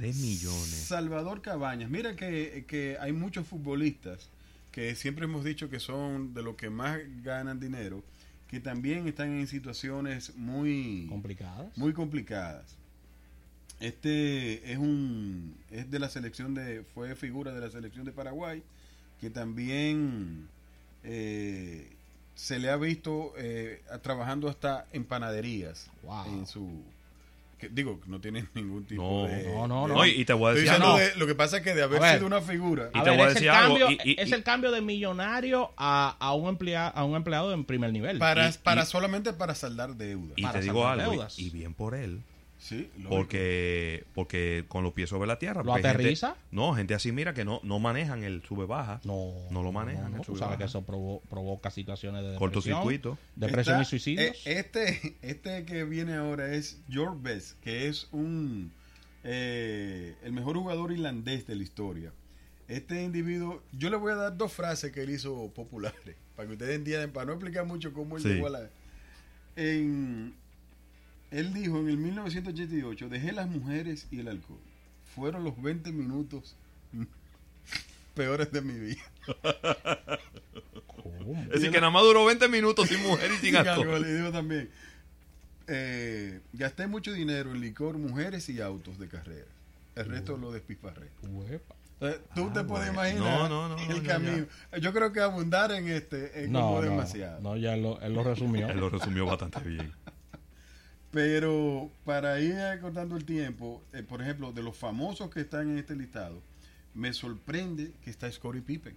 Salvador 0.86 1.42
Cabañas. 1.42 1.90
Mira 1.90 2.16
que, 2.16 2.64
que 2.66 2.96
hay 3.00 3.12
muchos 3.12 3.46
futbolistas 3.46 4.30
que 4.72 4.94
siempre 4.94 5.25
hemos 5.25 5.44
dicho 5.44 5.70
que 5.70 5.80
son 5.80 6.34
de 6.34 6.42
los 6.42 6.54
que 6.56 6.70
más 6.70 6.98
ganan 7.22 7.58
dinero, 7.58 8.04
que 8.48 8.60
también 8.60 9.08
están 9.08 9.32
en 9.32 9.46
situaciones 9.46 10.36
muy 10.36 11.06
complicadas. 11.08 11.76
Muy 11.78 11.92
complicadas. 11.92 12.76
Este 13.80 14.73
es 14.73 14.78
un 14.78 15.54
es 15.71 15.90
de 15.90 15.99
la 15.99 16.09
selección 16.09 16.54
de 16.54 16.83
fue 16.95 17.14
figura 17.14 17.52
de 17.52 17.61
la 17.61 17.71
selección 17.71 18.04
de 18.06 18.12
Paraguay 18.12 18.62
que 19.21 19.28
también 19.30 20.49
eh, 21.04 21.90
se 22.35 22.59
le 22.59 22.71
ha 22.71 22.76
visto 22.76 23.33
eh, 23.37 23.83
trabajando 24.02 24.49
hasta 24.49 24.87
en 24.92 25.04
panaderías 25.04 25.90
en 26.26 26.47
su 26.47 26.68
que, 27.59 27.71
digo, 27.71 27.99
no 28.06 28.21
tiene 28.21 28.47
ningún 28.54 28.85
tipo 28.85 29.02
No, 29.02 29.26
de... 29.26 29.45
no, 29.45 29.66
no, 29.66 29.88
de- 29.88 29.95
no. 29.95 30.06
y 30.06 30.25
te 30.26 30.35
voy 30.35 30.50
a 30.50 30.54
decir 30.54 30.71
de- 30.71 31.14
lo 31.16 31.26
que 31.26 31.35
pasa 31.35 31.56
es 31.59 31.62
que 31.62 31.75
de 31.75 31.83
haber 31.83 32.00
ver. 32.02 32.14
sido 32.16 32.26
una 32.26 32.42
figura... 32.42 32.90
Y 32.95 32.99
A 32.99 33.02
te 33.02 33.09
ver, 33.11 33.18
voy 33.18 33.26
a 33.26 33.30
es, 33.30 33.30
el 33.30 33.35
decir 33.35 33.50
algo, 33.50 33.78
cambio, 33.78 33.99
y- 34.04 34.11
y- 34.11 34.16
es 34.21 34.33
el 34.33 34.42
cambio 34.42 34.71
de 34.73 34.83
millonario 34.83 35.71
a, 35.78 36.16
a 36.21 36.35
un 36.35 36.54
emplea- 36.54 36.88
a 36.88 37.04
un 37.04 37.16
empleado 37.16 37.54
en 37.54 37.64
primer 37.64 37.92
nivel. 37.95 38.18
para, 38.18 38.50
y- 38.50 38.52
para 38.62 38.83
y- 38.83 38.87
solamente 38.87 39.33
para 39.33 39.54
saldar 39.54 39.95
deuda. 39.97 40.35
Y 40.37 40.42
Para 40.42 40.59
te 40.61 40.66
digo 40.66 40.87
algo, 40.87 41.12
deudas. 41.12 41.38
y 41.38 41.49
bien 41.49 41.73
por 41.73 41.95
él. 41.95 42.21
Sí. 42.68 42.90
Porque, 43.08 44.04
porque 44.12 44.64
con 44.66 44.82
los 44.82 44.92
pies 44.92 45.08
sobre 45.08 45.28
la 45.28 45.38
tierra. 45.38 45.62
¿Lo 45.62 45.75
gente- 45.75 45.88
aterriza? 45.88 46.37
no, 46.50 46.75
gente 46.75 46.94
así, 46.94 47.12
mira, 47.12 47.32
que 47.32 47.44
no, 47.44 47.61
no 47.62 47.78
manejan 47.78 48.25
el 48.25 48.42
sube-baja. 48.42 49.00
no, 49.04 49.32
No 49.50 49.62
lo 49.62 49.70
manejan, 49.70 50.11
no, 50.11 50.18
el 50.18 50.25
sube 50.25 50.38
sabes 50.38 50.58
que 50.58 50.64
eso 50.64 50.85
provo- 50.85 51.20
provoca 51.30 51.70
situaciones 51.70 52.23
de 52.23 52.30
depresión, 52.32 52.50
Cortocircuito. 52.50 53.18
depresión 53.37 53.76
Está- 53.76 53.82
y 53.82 53.85
suicidios. 53.85 54.46
eh, 54.46 54.58
Este, 54.58 55.16
este 55.23 55.64
que 55.64 55.85
viene 55.85 56.14
ahora 56.14 56.52
es 56.54 56.80
George 56.90 57.18
Best, 57.23 57.61
que 57.61 57.87
es 57.87 58.08
un 58.11 58.73
eh, 59.23 60.14
el 60.25 60.32
mejor 60.32 60.56
jugador 60.56 60.90
irlandés 60.92 61.46
de 61.46 61.54
la 61.56 61.62
historia. 61.62 62.12
Este 62.68 63.02
individuo, 63.02 63.62
yo 63.73 63.90
le 63.90 63.96
voy 63.96 64.11
a 64.12 64.16
dar 64.16 64.37
dos 64.37 64.52
frases 64.52 64.90
que 64.90 65.02
él 65.02 65.11
hizo 65.11 65.52
populares, 65.54 66.16
para 66.35 66.49
que 66.49 66.54
ustedes 66.54 66.75
entiendan, 66.76 67.11
para 67.12 67.26
no 67.26 67.32
explicar 67.35 67.64
mucho 67.64 67.92
cómo 67.92 68.16
él 68.16 68.23
Sí. 68.23 68.28
llegó 68.30 68.49
a 68.49 68.50
la... 68.50 68.70
En, 69.56 70.35
él 71.38 71.52
dijo 71.55 71.78
en 71.81 71.88
el 71.88 71.97
1988, 71.97 73.09
dejé 73.09 73.33
las 73.33 73.49
mujeres 73.49 74.07
y 74.11 74.21
el 74.21 74.28
alcohol. 74.28 74.59
Fueron 75.14 75.45
los 75.45 75.61
20 75.62 75.93
minutos 75.93 76.57
peores 78.14 78.50
de 78.52 78.61
mi 78.62 78.75
vida. 78.78 79.02
¿Cómo? 80.87 81.40
Es 81.43 81.49
decir, 81.50 81.71
que 81.71 81.81
nada 81.81 81.90
más 81.90 82.02
duró 82.02 82.25
20 82.25 82.49
minutos 82.49 82.88
sin 82.88 83.02
mujer 83.02 83.31
y 83.33 83.37
sin 83.38 83.57
alcohol. 83.57 84.05
y 84.07 84.12
digo 84.12 84.31
también, 84.33 84.71
eh, 85.69 86.40
gasté 86.52 86.87
mucho 86.87 87.12
dinero 87.12 87.50
en 87.52 87.61
licor, 87.61 87.99
mujeres 87.99 88.49
y 88.49 88.61
autos 88.61 88.99
de 88.99 89.09
carrera. 89.09 89.47
El 89.95 90.07
resto 90.07 90.37
lo 90.37 90.52
despifarré. 90.52 91.09
Uepa. 91.23 91.75
Entonces, 91.99 92.21
Tú 92.35 92.49
Ah, 92.50 92.52
te 92.52 92.64
puedes 92.64 92.93
bueno. 92.95 93.09
imaginar 93.19 93.49
No, 93.50 93.69
no, 93.69 93.76
no, 93.76 93.90
el 93.95 94.02
ya, 94.02 94.12
camino. 94.12 94.47
Yo 94.83 94.93
creo 94.93 95.12
que 95.12 95.21
abundar 95.21 95.73
en 95.73 95.88
este 95.88 96.45
es 96.45 96.50
No, 96.50 96.61
como 96.61 96.75
no, 96.76 96.90
demasiado. 96.90 97.40
no, 97.40 97.57
ya 97.57 97.73
él 97.75 97.83
lo, 97.83 97.99
él 98.02 98.12
lo 98.12 98.23
resumió. 98.23 98.69
Él 98.71 98.78
lo 98.78 98.90
resumió 98.90 99.25
bastante 99.25 99.61
bien. 99.61 99.90
Pero 101.16 101.90
para 102.04 102.38
ir 102.42 102.58
acortando 102.58 103.16
el 103.16 103.25
tiempo, 103.25 103.82
eh, 103.94 104.02
por 104.02 104.20
ejemplo, 104.20 104.52
de 104.52 104.62
los 104.62 104.76
famosos 104.76 105.30
que 105.30 105.40
están 105.40 105.70
en 105.70 105.78
este 105.78 105.96
listado, 105.96 106.42
me 106.92 107.14
sorprende 107.14 107.92
que 108.04 108.11
está 108.11 108.30
Scottie 108.30 108.61
Pippen. 108.61 108.94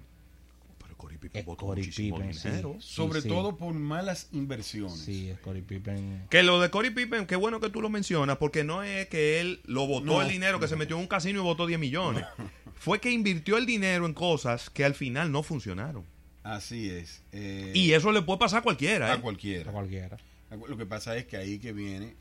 Pero 0.79 0.97
Corey 0.97 1.17
Pippen 1.17 1.45
Corey 1.45 1.85
muchísimo 1.85 2.17
Pippen, 2.17 2.33
sí. 2.33 2.49
dinero. 2.49 2.75
Sobre 2.81 3.21
sí. 3.21 3.29
todo 3.29 3.55
por 3.55 3.73
malas 3.73 4.27
inversiones. 4.33 4.99
Sí, 4.99 5.31
Scottie 5.37 5.61
Pippen. 5.61 6.25
Que 6.29 6.43
lo 6.43 6.59
de 6.59 6.69
Corey 6.69 6.91
Pippen, 6.91 7.25
qué 7.25 7.37
bueno 7.37 7.61
que 7.61 7.69
tú 7.69 7.81
lo 7.81 7.89
mencionas, 7.89 8.35
porque 8.35 8.65
no 8.65 8.83
es 8.83 9.07
que 9.07 9.39
él 9.39 9.61
lo 9.63 9.87
votó 9.87 10.05
No, 10.05 10.21
el 10.21 10.27
dinero, 10.27 10.59
que 10.59 10.67
se 10.67 10.75
metió 10.75 10.97
en 10.97 11.03
un 11.03 11.07
casino 11.07 11.39
y 11.39 11.43
votó 11.43 11.67
10 11.67 11.79
millones. 11.79 12.25
Fue 12.75 12.99
que 12.99 13.11
invirtió 13.11 13.55
el 13.55 13.65
dinero 13.65 14.05
en 14.05 14.13
cosas 14.13 14.69
que 14.69 14.83
al 14.83 14.93
final 14.93 15.31
no 15.31 15.41
funcionaron. 15.41 16.03
Así 16.43 16.89
es. 16.89 17.23
Eh, 17.31 17.71
Y 17.73 17.93
eso 17.93 18.11
le 18.11 18.21
puede 18.23 18.39
pasar 18.39 18.59
a 18.59 18.63
cualquiera. 18.63 19.13
a 19.13 19.15
¿eh? 19.15 19.21
cualquiera. 19.21 19.69
A 19.69 19.73
cualquiera. 19.73 20.17
Lo 20.51 20.77
que 20.77 20.85
pasa 20.85 21.15
es 21.17 21.25
que 21.25 21.37
ahí 21.37 21.59
que 21.59 21.73
viene, 21.73 22.15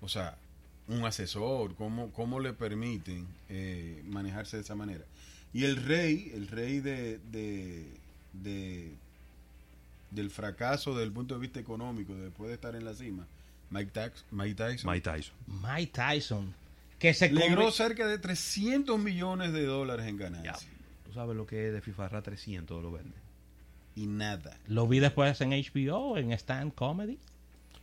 o 0.00 0.08
sea, 0.08 0.36
un 0.88 1.04
asesor, 1.04 1.74
cómo, 1.76 2.10
cómo 2.12 2.40
le 2.40 2.52
permiten 2.52 3.26
eh, 3.48 4.02
manejarse 4.06 4.56
de 4.56 4.62
esa 4.62 4.74
manera. 4.74 5.04
Y 5.54 5.64
el 5.64 5.76
rey, 5.76 6.30
el 6.34 6.48
rey 6.48 6.80
de, 6.80 7.18
de, 7.30 7.86
de- 8.32 8.94
del 10.10 10.30
fracaso 10.30 10.90
desde 10.92 11.04
el 11.04 11.12
punto 11.12 11.34
de 11.34 11.40
vista 11.40 11.60
económico, 11.60 12.14
después 12.14 12.48
de 12.48 12.54
estar 12.54 12.74
en 12.74 12.84
la 12.84 12.94
cima, 12.94 13.26
Mike, 13.70 13.92
Tax- 13.92 14.24
Mike 14.30 14.54
Tyson, 14.54 14.90
Mike 14.90 15.02
Tyson. 15.10 15.34
Mike 15.46 15.92
Tyson. 15.94 16.54
Que 16.98 17.14
se 17.14 17.30
logró 17.32 17.70
cerca 17.72 18.06
de 18.06 18.18
300 18.18 18.98
millones 18.98 19.52
de 19.52 19.64
dólares 19.64 20.06
en 20.06 20.18
Ya. 20.18 20.24
ganancias. 20.24 20.66
Tú 21.06 21.12
sabes 21.14 21.36
lo 21.36 21.46
que 21.46 21.68
es 21.68 21.72
de 21.72 21.80
FIFA 21.80 22.22
300 22.22 22.76
de 22.76 22.82
lo 22.82 22.92
verde. 22.92 23.10
Y 23.96 24.06
nada. 24.06 24.56
Lo 24.68 24.86
vi 24.86 25.00
después 25.00 25.40
en 25.40 25.50
HBO, 25.50 26.16
en 26.16 26.32
Stand 26.32 26.74
Comedy. 26.74 27.18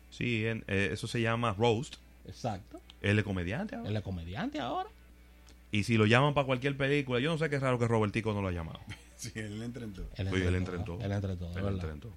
Sí, 0.10 0.46
en- 0.46 0.64
eh, 0.68 0.90
eso 0.92 1.08
se 1.08 1.22
llama 1.22 1.54
roast. 1.54 1.96
Exacto. 2.28 2.82
Él 3.02 3.18
es 3.20 3.24
comediante 3.26 3.76
ahora. 3.76 3.90
Él 3.90 3.96
es 3.98 4.04
comediante 4.04 4.60
ahora. 4.60 4.90
Y 5.72 5.84
si 5.84 5.98
lo 5.98 6.06
llaman 6.06 6.34
para 6.34 6.46
cualquier 6.48 6.76
película, 6.76 7.20
yo 7.20 7.32
no 7.32 7.38
sé 7.38 7.50
qué 7.50 7.60
raro 7.60 7.78
que 7.80 7.88
Robertico 7.88 8.34
no 8.34 8.42
lo 8.42 8.48
ha 8.48 8.52
llamado. 8.52 8.80
Sí, 9.20 9.32
él 9.36 9.62
entra 9.62 9.84
en 9.84 9.92
todo. 9.92 10.08
Él 10.16 10.28
Oye, 10.30 10.38
entre 10.38 10.48
él 10.48 10.56
entra 10.56 10.76
en 10.78 10.86
todo. 10.86 11.02
Él 11.02 11.38
todo, 11.38 11.60
Él 11.60 11.74
entra 11.74 11.92
en 11.92 12.00
todo. 12.00 12.14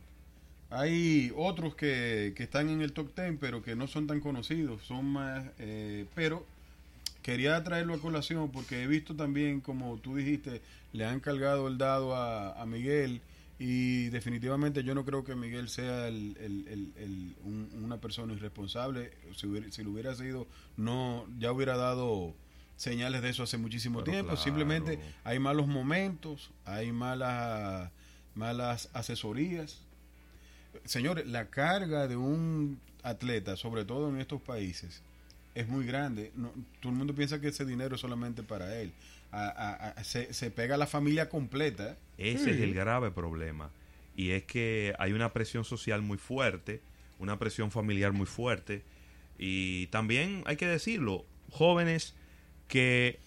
Hay 0.71 1.33
otros 1.37 1.75
que, 1.75 2.33
que 2.37 2.45
están 2.45 2.69
en 2.71 2.81
el 2.81 2.93
top 2.93 3.13
10, 3.17 3.39
pero 3.41 3.61
que 3.61 3.75
no 3.75 3.89
son 3.89 4.07
tan 4.07 4.21
conocidos, 4.21 4.83
son 4.85 5.07
más... 5.07 5.45
eh, 5.59 6.07
pero 6.15 6.47
quería 7.23 7.63
traerlo 7.65 7.95
a 7.95 7.99
colación 7.99 8.53
porque 8.53 8.83
he 8.83 8.87
visto 8.87 9.17
también, 9.17 9.61
como 9.61 9.97
tú 9.99 10.15
dijiste, 10.15 10.63
le 10.93 11.05
han 11.05 11.19
cargado 11.19 11.67
el 11.67 11.77
dado 11.77 12.15
a, 12.15 12.53
a 12.61 12.65
Miguel 12.67 13.21
y 13.65 14.09
definitivamente 14.11 14.83
yo 14.83 14.93
no 14.95 15.05
creo 15.05 15.23
que 15.23 15.37
Miguel 15.37 15.69
sea 15.69 16.09
el- 16.09 16.37
el- 16.41 16.67
el- 16.69 16.93
el- 16.97 17.37
un- 17.45 17.69
una 17.85 17.99
persona 18.01 18.33
irresponsable. 18.33 19.13
Si, 19.37 19.47
hubiera- 19.47 19.71
si 19.71 19.85
lo 19.85 19.91
hubiera 19.93 20.15
sido, 20.17 20.49
no 20.77 21.25
ya 21.39 21.53
hubiera 21.53 21.77
dado 21.77 22.35
señales 22.77 23.23
de 23.23 23.29
eso 23.29 23.45
hace 23.45 23.59
muchísimo 23.59 24.01
Pero 24.01 24.13
tiempo. 24.13 24.31
claro. 24.33 24.43
Simplemente 24.43 24.99
hay 25.23 25.39
malos 25.39 25.69
momentos, 25.69 26.51
hay 26.65 26.91
malas, 26.91 27.91
malas 28.35 28.89
asesorías. 28.95 29.79
Señores, 30.85 31.27
la 31.29 31.47
carga 31.49 32.09
de 32.09 32.17
un 32.17 32.81
atleta, 33.05 33.57
sobre 33.57 33.85
todo 33.85 34.09
en 34.09 34.21
estos 34.21 34.41
países, 34.43 35.03
es 35.55 35.69
muy 35.69 35.87
grande. 35.87 36.33
No, 36.35 36.51
todo 36.81 36.91
el 36.93 36.99
mundo 36.99 37.15
piensa 37.15 37.41
que 37.41 37.49
ese 37.49 37.65
dinero 37.65 37.95
es 37.95 38.01
solamente 38.01 38.43
para 38.43 38.75
él. 38.81 38.93
A- 39.33 39.49
a- 39.49 39.89
a- 39.91 40.05
se, 40.05 40.33
se 40.35 40.51
pega 40.51 40.75
a 40.77 40.79
la 40.79 40.87
familia 40.87 41.29
completa. 41.29 41.97
Ese 42.19 42.51
es 42.53 42.61
el 42.61 42.75
grave 42.75 43.11
problema. 43.11 43.71
Y 44.15 44.31
es 44.31 44.45
que 44.45 44.95
hay 44.99 45.13
una 45.13 45.33
presión 45.33 45.65
social 45.65 46.03
muy 46.03 46.19
fuerte, 46.19 46.83
una 47.19 47.39
presión 47.39 47.71
familiar 47.71 48.13
muy 48.13 48.27
fuerte. 48.27 48.83
Y 49.39 49.87
también 49.89 50.43
hay 50.47 50.57
que 50.57 50.67
decirlo, 50.67 51.25
jóvenes 51.51 52.15
que 52.69 53.19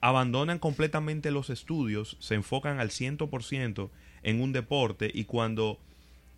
abandonan 0.00 0.58
completamente 0.58 1.30
los 1.30 1.50
estudios, 1.50 2.16
se 2.18 2.34
enfocan 2.34 2.80
al 2.80 2.90
100% 2.90 3.90
en 4.22 4.40
un 4.40 4.52
deporte 4.52 5.10
y 5.12 5.24
cuando, 5.24 5.78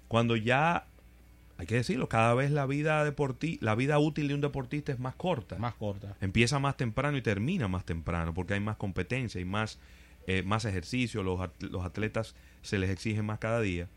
cuando 0.09 0.37
ya, 0.37 0.87
hay 1.57 1.67
que 1.67 1.77
decirlo, 1.77 2.09
cada 2.09 2.35
vez 2.35 2.51
la 2.51 2.67
vida, 2.67 3.05
deporti 3.05 3.59
la 3.61 3.75
vida 3.75 3.99
útil 3.99 4.29
de 4.29 4.35
un 4.35 4.41
deportista 4.41 4.93
es 4.93 4.99
más 4.99 5.15
corta. 5.15 5.57
Más 5.57 5.75
corta. 5.75 6.17
Empieza 6.21 6.59
más 6.59 6.77
temprano 6.77 7.17
y 7.17 7.23
termina 7.23 7.69
más 7.69 7.85
temprano 7.85 8.35
porque 8.35 8.55
hay 8.55 8.61
más 8.61 8.77
competencia 8.77 9.41
y 9.41 9.45
más, 9.45 9.79
eh, 10.27 10.43
más 10.43 10.65
ejercicio, 10.65 11.23
los, 11.23 11.41
at- 11.41 11.63
los 11.63 11.85
atletas 11.85 12.35
se 12.63 12.79
les 12.79 12.91
exige 12.91 13.23
más 13.23 13.39
cada 13.39 13.61
día. 13.61 13.89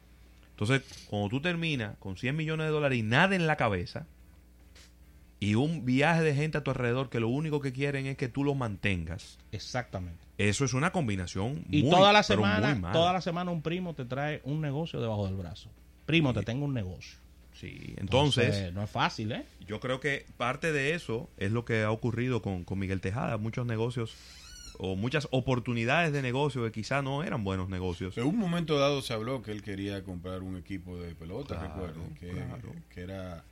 Entonces, 0.51 0.81
cuando 1.09 1.29
tú 1.29 1.41
terminas 1.41 1.95
con 1.99 2.17
100 2.17 2.35
millones 2.35 2.65
de 2.67 2.71
dólares 2.71 2.97
y 2.99 3.03
nada 3.03 3.35
en 3.35 3.47
la 3.47 3.55
cabeza 3.57 4.05
y 5.39 5.53
un 5.55 5.85
viaje 5.85 6.21
de 6.23 6.33
gente 6.33 6.57
a 6.57 6.63
tu 6.63 6.71
alrededor 6.71 7.09
que 7.09 7.19
lo 7.19 7.27
único 7.29 7.59
que 7.61 7.71
quieren 7.71 8.07
es 8.07 8.17
que 8.17 8.27
tú 8.27 8.43
lo 8.43 8.55
mantengas, 8.55 9.37
Exactamente. 9.51 10.19
eso 10.39 10.65
es 10.65 10.73
una 10.73 10.91
combinación 10.91 11.63
Y 11.69 11.83
muy, 11.83 11.91
toda 11.91 12.11
la 12.11 12.23
semana, 12.23 12.91
toda 12.91 13.13
la 13.13 13.21
semana 13.21 13.51
un 13.51 13.61
primo 13.61 13.93
te 13.93 14.05
trae 14.05 14.41
un 14.45 14.61
negocio 14.61 14.99
debajo 14.99 15.25
del 15.27 15.35
brazo. 15.35 15.69
Primo, 16.07 16.33
te 16.33 16.41
tengo 16.43 16.65
un 16.65 16.73
negocio. 16.73 17.19
Sí, 17.59 17.95
entonces, 17.97 18.71
no 18.73 18.83
es 18.83 18.89
fácil, 18.89 19.31
¿eh? 19.31 19.43
yo 19.67 19.79
creo 19.79 19.99
que 19.99 20.25
parte 20.37 20.71
de 20.71 20.93
eso 20.93 21.29
es 21.37 21.51
lo 21.51 21.65
que 21.65 21.81
ha 21.83 21.91
ocurrido 21.91 22.41
con, 22.41 22.63
con 22.63 22.77
Miguel 22.79 23.01
Tejada. 23.01 23.37
Muchos 23.37 23.65
negocios 23.65 24.15
o 24.79 24.95
muchas 24.95 25.27
oportunidades 25.31 26.13
de 26.13 26.21
negocio 26.21 26.63
que 26.63 26.71
quizá 26.71 27.01
no 27.01 27.23
eran 27.23 27.43
buenos 27.43 27.67
negocios. 27.67 28.15
En 28.17 28.25
un 28.25 28.37
momento 28.37 28.77
dado 28.77 29.01
se 29.01 29.13
habló 29.13 29.41
que 29.41 29.51
él 29.51 29.63
quería 29.63 30.03
comprar 30.03 30.43
un 30.43 30.55
equipo 30.55 30.99
de 30.99 31.15
pelota, 31.15 31.57
Claro, 31.57 31.73
recuerden, 31.73 32.13
que, 32.15 32.29
claro. 32.29 32.75
que 32.93 33.01
era, 33.01 33.43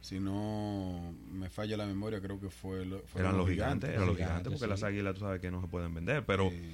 si 0.00 0.18
no 0.20 1.14
me 1.30 1.50
falla 1.50 1.76
la 1.76 1.84
memoria, 1.84 2.20
creo 2.22 2.40
que 2.40 2.48
fue 2.48 2.86
lo- 2.86 3.02
Eran 3.14 3.36
los 3.36 3.46
gigantes, 3.48 3.90
eran 3.90 4.06
los 4.06 4.16
gigantes, 4.16 4.26
gigantes, 4.38 4.52
porque 4.54 4.64
sí. 4.64 4.70
las 4.70 4.82
águilas 4.82 5.14
tú 5.14 5.20
sabes 5.20 5.40
que 5.42 5.50
no 5.50 5.60
se 5.60 5.66
pueden 5.68 5.92
vender. 5.94 6.24
Pero, 6.24 6.46
Eh, 6.50 6.70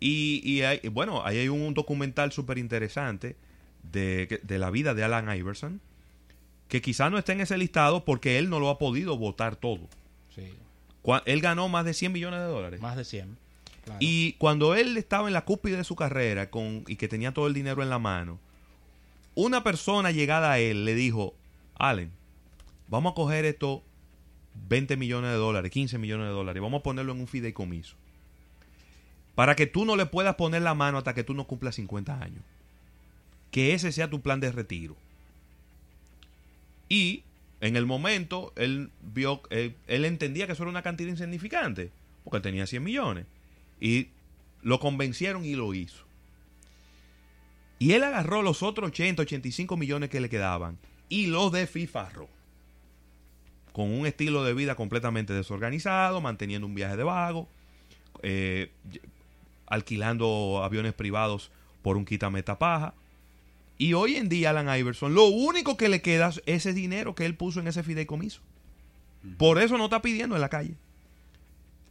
y, 0.00 0.42
y 0.44 0.62
hay- 0.62 0.80
bueno, 0.90 1.24
ahí 1.24 1.38
hay 1.38 1.48
un 1.48 1.72
documental 1.72 2.32
súper 2.32 2.58
interesante 2.58 3.36
de, 3.92 4.26
que- 4.28 4.38
de 4.42 4.58
la 4.58 4.70
vida 4.70 4.92
de 4.94 5.04
Alan 5.04 5.34
Iverson, 5.36 5.80
que 6.68 6.82
quizá 6.82 7.10
no 7.10 7.18
esté 7.18 7.32
en 7.32 7.40
ese 7.40 7.56
listado 7.58 8.04
porque 8.04 8.38
él 8.38 8.50
no 8.50 8.60
lo 8.60 8.70
ha 8.70 8.78
podido 8.78 9.16
votar 9.16 9.56
todo. 9.56 9.88
Sí. 10.34 10.52
Él 11.24 11.40
ganó 11.40 11.68
más 11.68 11.84
de 11.84 11.94
100 11.94 12.12
millones 12.12 12.40
de 12.40 12.46
dólares. 12.46 12.80
Más 12.80 12.96
de 12.96 13.04
100. 13.04 13.36
Claro. 13.84 13.98
Y 14.00 14.32
cuando 14.34 14.74
él 14.74 14.96
estaba 14.96 15.28
en 15.28 15.34
la 15.34 15.44
cúspide 15.44 15.76
de 15.76 15.84
su 15.84 15.94
carrera 15.94 16.50
con, 16.50 16.84
y 16.88 16.96
que 16.96 17.06
tenía 17.06 17.32
todo 17.32 17.46
el 17.46 17.54
dinero 17.54 17.82
en 17.82 17.90
la 17.90 18.00
mano, 18.00 18.40
una 19.36 19.62
persona 19.62 20.10
llegada 20.10 20.50
a 20.50 20.58
él 20.58 20.84
le 20.84 20.94
dijo, 20.94 21.34
Allen, 21.76 22.10
vamos 22.88 23.12
a 23.12 23.14
coger 23.14 23.44
estos 23.44 23.82
20 24.68 24.96
millones 24.96 25.30
de 25.30 25.36
dólares, 25.36 25.70
15 25.70 25.98
millones 25.98 26.26
de 26.26 26.32
dólares, 26.32 26.62
vamos 26.62 26.80
a 26.80 26.82
ponerlo 26.82 27.12
en 27.12 27.20
un 27.20 27.28
fideicomiso. 27.28 27.94
Para 29.34 29.54
que 29.54 29.66
tú 29.66 29.84
no 29.84 29.96
le 29.96 30.06
puedas 30.06 30.34
poner 30.34 30.62
la 30.62 30.74
mano 30.74 30.98
hasta 30.98 31.14
que 31.14 31.22
tú 31.22 31.34
no 31.34 31.46
cumplas 31.46 31.74
50 31.76 32.20
años. 32.20 32.42
Que 33.50 33.74
ese 33.74 33.92
sea 33.92 34.10
tu 34.10 34.22
plan 34.22 34.40
de 34.40 34.50
retiro. 34.50 34.96
Y 36.88 37.22
En 37.58 37.74
el 37.74 37.86
momento, 37.86 38.52
él 38.56 38.90
vio, 39.00 39.40
él, 39.48 40.04
entendía 40.04 40.46
que 40.46 40.52
eso 40.52 40.62
era 40.62 40.70
una 40.70 40.82
cantidad 40.82 41.08
insignificante, 41.08 41.90
porque 42.22 42.36
él 42.36 42.42
tenía 42.42 42.66
100 42.66 42.84
millones. 42.84 43.24
Y 43.80 44.08
lo 44.62 44.78
convencieron 44.78 45.42
y 45.42 45.54
lo 45.54 45.72
hizo. 45.72 46.04
Y 47.78 47.92
él 47.92 48.04
agarró 48.04 48.42
los 48.42 48.62
otros 48.62 48.88
80, 48.88 49.22
85 49.22 49.76
millones 49.78 50.10
que 50.10 50.20
le 50.20 50.28
quedaban 50.28 50.78
y 51.08 51.26
los 51.26 51.52
desfifarró. 51.52 52.28
Con 53.72 53.90
un 53.90 54.06
estilo 54.06 54.44
de 54.44 54.54
vida 54.54 54.74
completamente 54.74 55.32
desorganizado, 55.32 56.20
manteniendo 56.20 56.66
un 56.66 56.74
viaje 56.74 56.96
de 56.96 57.04
vago, 57.04 57.48
eh, 58.22 58.70
alquilando 59.66 60.62
aviones 60.64 60.94
privados 60.94 61.50
por 61.82 61.96
un 61.96 62.04
quitameta 62.04 62.58
paja. 62.58 62.94
Y 63.78 63.92
hoy 63.92 64.16
en 64.16 64.28
día, 64.28 64.50
Alan 64.50 64.78
Iverson, 64.78 65.14
lo 65.14 65.26
único 65.26 65.76
que 65.76 65.88
le 65.88 66.00
queda 66.00 66.28
es 66.28 66.42
ese 66.46 66.72
dinero 66.72 67.14
que 67.14 67.26
él 67.26 67.36
puso 67.36 67.60
en 67.60 67.68
ese 67.68 67.82
fideicomiso. 67.82 68.40
Por 69.38 69.60
eso 69.60 69.76
no 69.76 69.84
está 69.84 70.02
pidiendo 70.02 70.34
en 70.34 70.40
la 70.40 70.48
calle. 70.48 70.74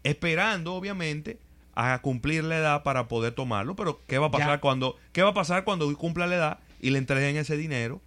Esperando, 0.03 0.73
obviamente, 0.73 1.39
a 1.75 1.99
cumplir 2.01 2.43
la 2.43 2.57
edad 2.57 2.83
para 2.83 3.07
poder 3.07 3.33
tomarlo. 3.33 3.75
Pero, 3.75 4.01
¿qué 4.07 4.17
va 4.17 4.27
a 4.27 4.31
pasar 4.31 4.59
cuando, 4.61 4.97
qué 5.11 5.21
va 5.21 5.29
a 5.29 5.33
pasar 5.33 5.63
cuando 5.63 5.93
cumpla 5.97 6.27
la 6.27 6.35
edad 6.35 6.59
y 6.81 6.89
le 6.89 6.97
entreguen 6.97 7.37
ese 7.37 7.57
dinero? 7.57 8.01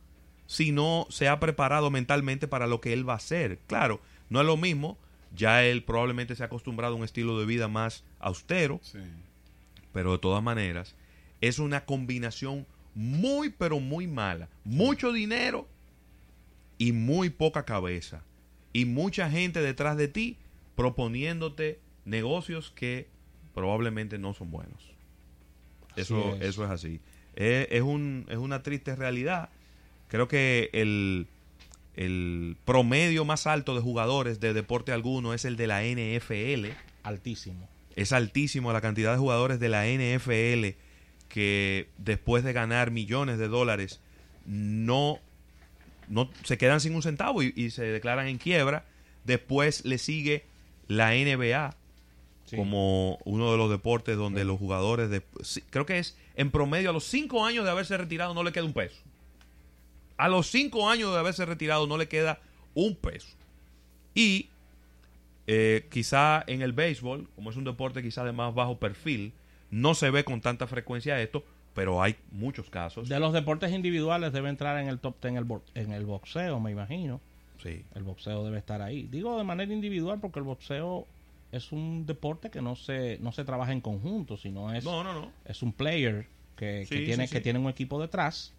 Si 0.46 0.72
no 0.72 1.06
se 1.10 1.28
ha 1.28 1.38
preparado 1.38 1.90
mentalmente 1.90 2.48
para 2.48 2.66
lo 2.66 2.80
que 2.80 2.92
él 2.92 3.08
va 3.08 3.12
a 3.12 3.16
hacer. 3.16 3.58
Claro, 3.66 4.00
no 4.30 4.40
es 4.40 4.46
lo 4.46 4.56
mismo. 4.56 4.98
Ya 5.36 5.62
él 5.62 5.84
probablemente 5.84 6.34
se 6.34 6.42
ha 6.42 6.46
acostumbrado 6.46 6.94
a 6.94 6.96
un 6.96 7.04
estilo 7.04 7.38
de 7.38 7.44
vida 7.44 7.68
más 7.68 8.02
austero. 8.18 8.80
Pero 9.92 10.12
de 10.12 10.18
todas 10.18 10.42
maneras, 10.42 10.94
es 11.40 11.58
una 11.58 11.84
combinación 11.84 12.66
muy, 12.98 13.50
pero 13.50 13.78
muy 13.78 14.08
mala. 14.08 14.48
Mucho 14.64 15.12
dinero 15.12 15.68
y 16.78 16.90
muy 16.90 17.30
poca 17.30 17.64
cabeza. 17.64 18.24
Y 18.72 18.86
mucha 18.86 19.30
gente 19.30 19.60
detrás 19.62 19.96
de 19.96 20.08
ti 20.08 20.36
proponiéndote 20.74 21.78
negocios 22.04 22.72
que 22.74 23.06
probablemente 23.54 24.18
no 24.18 24.34
son 24.34 24.50
buenos. 24.50 24.90
Eso 25.94 26.34
es. 26.34 26.42
eso 26.42 26.64
es 26.64 26.70
así. 26.70 27.00
Es, 27.36 27.82
un, 27.82 28.26
es 28.30 28.38
una 28.38 28.64
triste 28.64 28.96
realidad. 28.96 29.50
Creo 30.08 30.26
que 30.26 30.68
el, 30.72 31.28
el 31.94 32.56
promedio 32.64 33.24
más 33.24 33.46
alto 33.46 33.76
de 33.76 33.80
jugadores 33.80 34.40
de 34.40 34.52
deporte 34.54 34.90
alguno 34.90 35.34
es 35.34 35.44
el 35.44 35.56
de 35.56 35.68
la 35.68 35.84
NFL. 35.84 36.72
Altísimo. 37.04 37.68
Es 37.94 38.12
altísimo 38.12 38.72
la 38.72 38.80
cantidad 38.80 39.12
de 39.12 39.18
jugadores 39.18 39.60
de 39.60 39.68
la 39.68 39.86
NFL 39.86 40.87
que 41.28 41.88
después 41.98 42.44
de 42.44 42.52
ganar 42.52 42.90
millones 42.90 43.38
de 43.38 43.48
dólares 43.48 44.00
no, 44.46 45.20
no 46.08 46.30
se 46.44 46.58
quedan 46.58 46.80
sin 46.80 46.94
un 46.94 47.02
centavo 47.02 47.42
y, 47.42 47.70
se 47.70 47.84
declaran 47.84 48.26
en 48.28 48.38
quiebra. 48.38 48.84
Después 49.24 49.84
le 49.84 49.98
sigue 49.98 50.44
la 50.86 51.10
NBA 51.10 51.76
como 52.56 53.18
uno 53.24 53.52
de 53.52 53.58
los 53.58 53.68
deportes 53.70 54.16
donde 54.16 54.44
los 54.44 54.58
jugadores, 54.58 55.10
de, 55.10 55.22
creo 55.68 55.84
que 55.84 55.98
es 55.98 56.16
en 56.34 56.50
promedio 56.50 56.90
a 56.90 56.92
los 56.94 57.04
cinco 57.04 57.44
años 57.44 57.64
de 57.64 57.70
haberse 57.70 57.96
retirado 57.98 58.32
no 58.32 58.42
le 58.42 58.52
queda 58.52 58.64
un 58.64 58.72
peso. 58.72 58.96
A 60.16 60.28
los 60.28 60.48
cinco 60.48 60.88
años 60.88 61.12
de 61.12 61.18
haberse 61.18 61.44
retirado 61.44 61.86
no 61.86 61.98
le 61.98 62.08
queda 62.08 62.40
un 62.74 62.96
peso. 62.96 63.28
Y 64.14 64.48
eh, 65.46 65.86
quizá 65.90 66.42
en 66.46 66.62
el 66.62 66.72
béisbol, 66.72 67.28
como 67.34 67.50
es 67.50 67.56
un 67.56 67.64
deporte 67.64 68.02
quizá 68.02 68.24
de 68.24 68.32
más 68.32 68.54
bajo 68.54 68.78
perfil, 68.78 69.32
no 69.70 69.94
se 69.94 70.10
ve 70.10 70.24
con 70.24 70.40
tanta 70.40 70.66
frecuencia 70.66 71.20
esto, 71.20 71.44
pero 71.74 72.02
hay 72.02 72.16
muchos 72.32 72.70
casos. 72.70 73.08
De 73.08 73.20
los 73.20 73.32
deportes 73.32 73.72
individuales 73.72 74.32
debe 74.32 74.48
entrar 74.48 74.78
en 74.78 74.88
el 74.88 74.98
top 74.98 75.16
10 75.22 75.36
el, 75.36 75.46
en 75.74 75.92
el 75.92 76.06
boxeo, 76.06 76.58
me 76.60 76.70
imagino. 76.70 77.20
Sí. 77.62 77.84
El 77.94 78.02
boxeo 78.02 78.44
debe 78.44 78.58
estar 78.58 78.82
ahí. 78.82 79.08
Digo 79.10 79.36
de 79.36 79.44
manera 79.44 79.72
individual 79.72 80.20
porque 80.20 80.38
el 80.38 80.44
boxeo 80.44 81.06
es 81.52 81.72
un 81.72 82.06
deporte 82.06 82.50
que 82.50 82.60
no 82.60 82.76
se 82.76 83.18
no 83.20 83.32
se 83.32 83.44
trabaja 83.44 83.72
en 83.72 83.80
conjunto, 83.80 84.36
sino 84.36 84.72
es 84.72 84.84
no, 84.84 85.02
no, 85.02 85.14
no. 85.14 85.32
es 85.44 85.62
un 85.62 85.72
player 85.72 86.26
que, 86.56 86.84
tiene 86.88 87.28
que 87.28 87.40
tiene 87.40 87.58
un 87.58 87.68
equipo 87.68 88.00
detrás, 88.00 88.52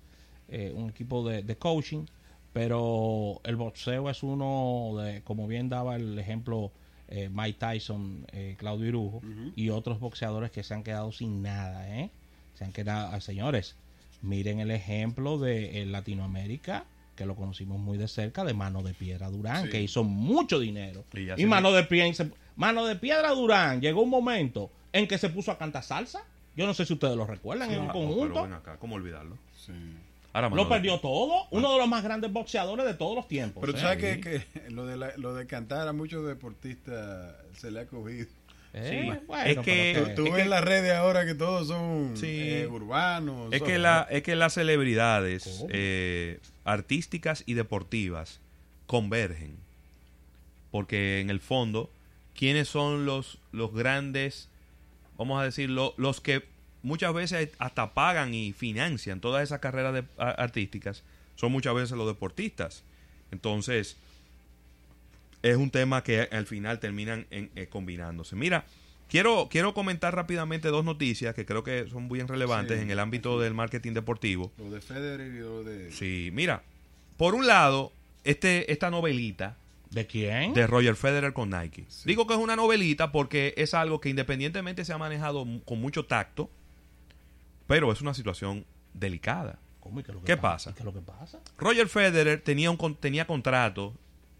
eh, 0.48 0.74
un 0.76 0.90
equipo 0.90 1.28
de, 1.28 1.44
de, 1.44 1.58
coaching, 1.58 2.06
pero 2.54 3.42
el 3.44 3.58
boxeo 3.58 4.10
es 4.10 4.24
uno 4.24 4.94
de 4.98 5.22
como 5.22 5.48
bien 5.48 5.70
daba 5.70 5.98
el 5.98 6.18
ejemplo 6.18 6.72
eh, 7.10 7.30
Mike 7.32 7.58
Tyson, 7.60 8.26
eh, 8.32 8.56
Claudio 8.58 8.88
Irujo 8.88 9.22
y 9.56 9.70
otros 9.70 10.00
boxeadores 10.00 10.52
que 10.52 10.64
se 10.64 10.74
han 10.74 10.84
quedado 10.84 11.12
sin 11.12 11.42
nada, 11.42 11.90
¿eh? 11.98 12.12
Se 12.54 12.66
han 12.66 12.72
quedado, 12.72 13.14
ah, 13.14 13.22
señores, 13.22 13.76
miren 14.22 14.60
el 14.60 14.72
ejemplo 14.72 15.40
de 15.40 15.86
Latinoamérica, 15.86 16.86
que 17.16 17.26
lo 17.26 17.36
conocimos 17.36 17.80
muy 17.80 17.98
de 17.98 18.08
cerca, 18.08 18.44
de 18.44 18.54
Mano 18.54 18.84
de 18.84 18.94
Piedra 18.94 19.30
Durán, 19.30 19.70
que 19.70 19.82
hizo 19.82 20.04
mucho 20.04 20.60
dinero. 20.60 21.04
Y, 21.38 21.46
Mano 21.46 21.72
de 21.72 21.84
Piedra, 21.84 22.30
Mano 22.56 22.86
de 22.86 22.96
Piedra 22.96 23.30
Durán, 23.32 23.82
llegó 23.82 24.02
un 24.02 24.10
momento 24.10 24.70
en 24.94 25.08
que 25.08 25.18
se 25.18 25.30
puso 25.30 25.52
a 25.52 25.58
cantar 25.58 25.84
salsa. 25.84 26.24
Yo 26.56 26.68
no 26.68 26.74
sé 26.74 26.86
si 26.86 26.94
ustedes 26.94 27.16
lo 27.16 27.26
recuerdan 27.26 27.72
en 27.72 27.82
un 27.82 27.88
conjunto. 27.88 28.48
¿cómo 28.80 28.96
olvidarlo? 28.96 29.38
Sí 29.56 29.74
lo 30.34 30.70
perdió 30.70 31.00
todo. 31.00 31.48
Uno 31.52 31.72
de 31.72 31.78
los 31.78 31.88
más 31.88 32.04
grandes 32.04 32.32
boxeadores 32.32 32.86
de 32.86 32.94
todos 32.94 33.16
los 33.16 33.28
tiempos. 33.28 33.62
Pero 33.62 33.74
tú 33.74 33.80
sabes 33.80 33.98
que, 33.98 34.44
lo, 34.70 34.86
de 34.86 35.14
lo 35.18 35.34
de 35.34 35.48
cantar 35.48 35.88
a 35.88 35.94
muchos 35.94 36.26
deportistas 36.28 37.36
se 37.54 37.72
le 37.72 37.82
ha 37.82 37.86
cogido. 37.88 38.28
Eh, 38.74 39.20
es 39.46 39.58
que 39.60 40.14
tú, 40.16 40.26
ves 40.26 40.44
en 40.44 40.52
las 40.52 40.64
redes 40.64 40.94
ahora 40.94 41.26
que 41.26 41.34
todos 41.34 41.68
son 41.68 42.14
eh, 42.22 42.68
urbanos. 42.70 43.52
Es 43.52 43.64
que, 43.64 43.80
la, 43.80 44.08
es 44.12 44.22
que 44.22 44.36
las 44.36 44.54
celebridades 44.54 45.66
eh, 45.70 46.40
artísticas 46.66 47.44
y 47.48 47.56
deportivas 47.56 48.40
convergen. 48.86 49.58
Porque 50.70 51.20
en 51.20 51.32
el 51.32 51.40
fondo, 51.40 51.90
¿quiénes 52.36 52.68
son 52.68 53.06
los, 53.06 53.40
los 53.52 53.74
grandes, 53.74 54.50
vamos 55.18 55.42
a 55.42 55.46
decirlo, 55.46 55.96
los 55.98 56.22
que 56.22 56.44
muchas 56.84 57.14
veces 57.14 57.50
hasta 57.60 57.94
pagan 57.94 58.34
y 58.34 58.54
financian 58.54 59.20
todas 59.20 59.44
esas 59.44 59.60
carreras 59.60 60.06
artísticas, 60.18 61.04
son 61.36 61.52
muchas 61.52 61.76
veces 61.76 61.98
los 61.98 62.08
deportistas. 62.08 62.84
Entonces, 63.32 63.98
es 65.42 65.58
un 65.58 65.72
tema 65.72 66.04
que 66.04 66.28
al 66.32 66.46
final 66.46 66.80
terminan 66.80 67.26
en, 67.32 67.50
eh, 67.56 67.68
combinándose. 67.68 68.36
Mira, 68.36 68.66
quiero, 69.10 69.48
quiero 69.50 69.74
comentar 69.74 70.16
rápidamente 70.16 70.70
dos 70.70 70.84
noticias 70.84 71.36
que 71.36 71.46
creo 71.46 71.64
que 71.64 71.88
son 71.90 72.04
muy 72.04 72.22
relevantes 72.22 72.82
en 72.82 72.92
el 72.92 73.00
ámbito 73.00 73.40
del 73.40 73.54
marketing 73.54 73.94
deportivo. 73.94 74.52
Lo 74.58 74.70
de 74.70 74.82
Federer 74.82 75.34
y 75.34 75.40
lo 75.40 75.64
de... 75.64 75.92
Sí, 75.92 76.30
mira, 76.34 76.64
por 77.18 77.36
un 77.36 77.48
lado, 77.48 77.92
este, 78.24 78.72
esta 78.72 78.90
novelita 78.90 79.56
¿De 79.92 80.06
quién? 80.06 80.54
De 80.54 80.68
Roger 80.68 80.96
Federer 80.96 81.34
con 81.34 81.50
Nike. 81.50 81.86
Digo 82.06 82.28
que 82.28 82.34
es 82.34 82.40
una 82.40 82.56
novelita 82.56 83.12
porque 83.12 83.54
es 83.58 83.74
algo 83.74 84.00
que 84.00 84.10
independientemente 84.10 84.86
se 84.86 84.94
ha 84.94 84.98
manejado 84.98 85.46
con 85.66 85.82
mucho 85.82 86.06
tacto, 86.06 86.50
pero 87.70 87.92
es 87.92 88.02
una 88.02 88.16
situación 88.16 88.66
delicada. 88.96 89.60
¿Cómo? 89.80 90.02
¿Qué, 90.02 90.12
¿Qué 90.26 90.38
pasa? 90.38 90.74
¿Qué 90.74 90.80
es 90.80 90.86
lo 90.86 90.92
que 90.92 91.02
pasa? 91.02 91.40
Roger 91.60 91.88
Federer 91.88 92.42
tenía, 92.42 92.72
un, 92.72 92.96
tenía 92.96 93.28
contrato 93.28 93.94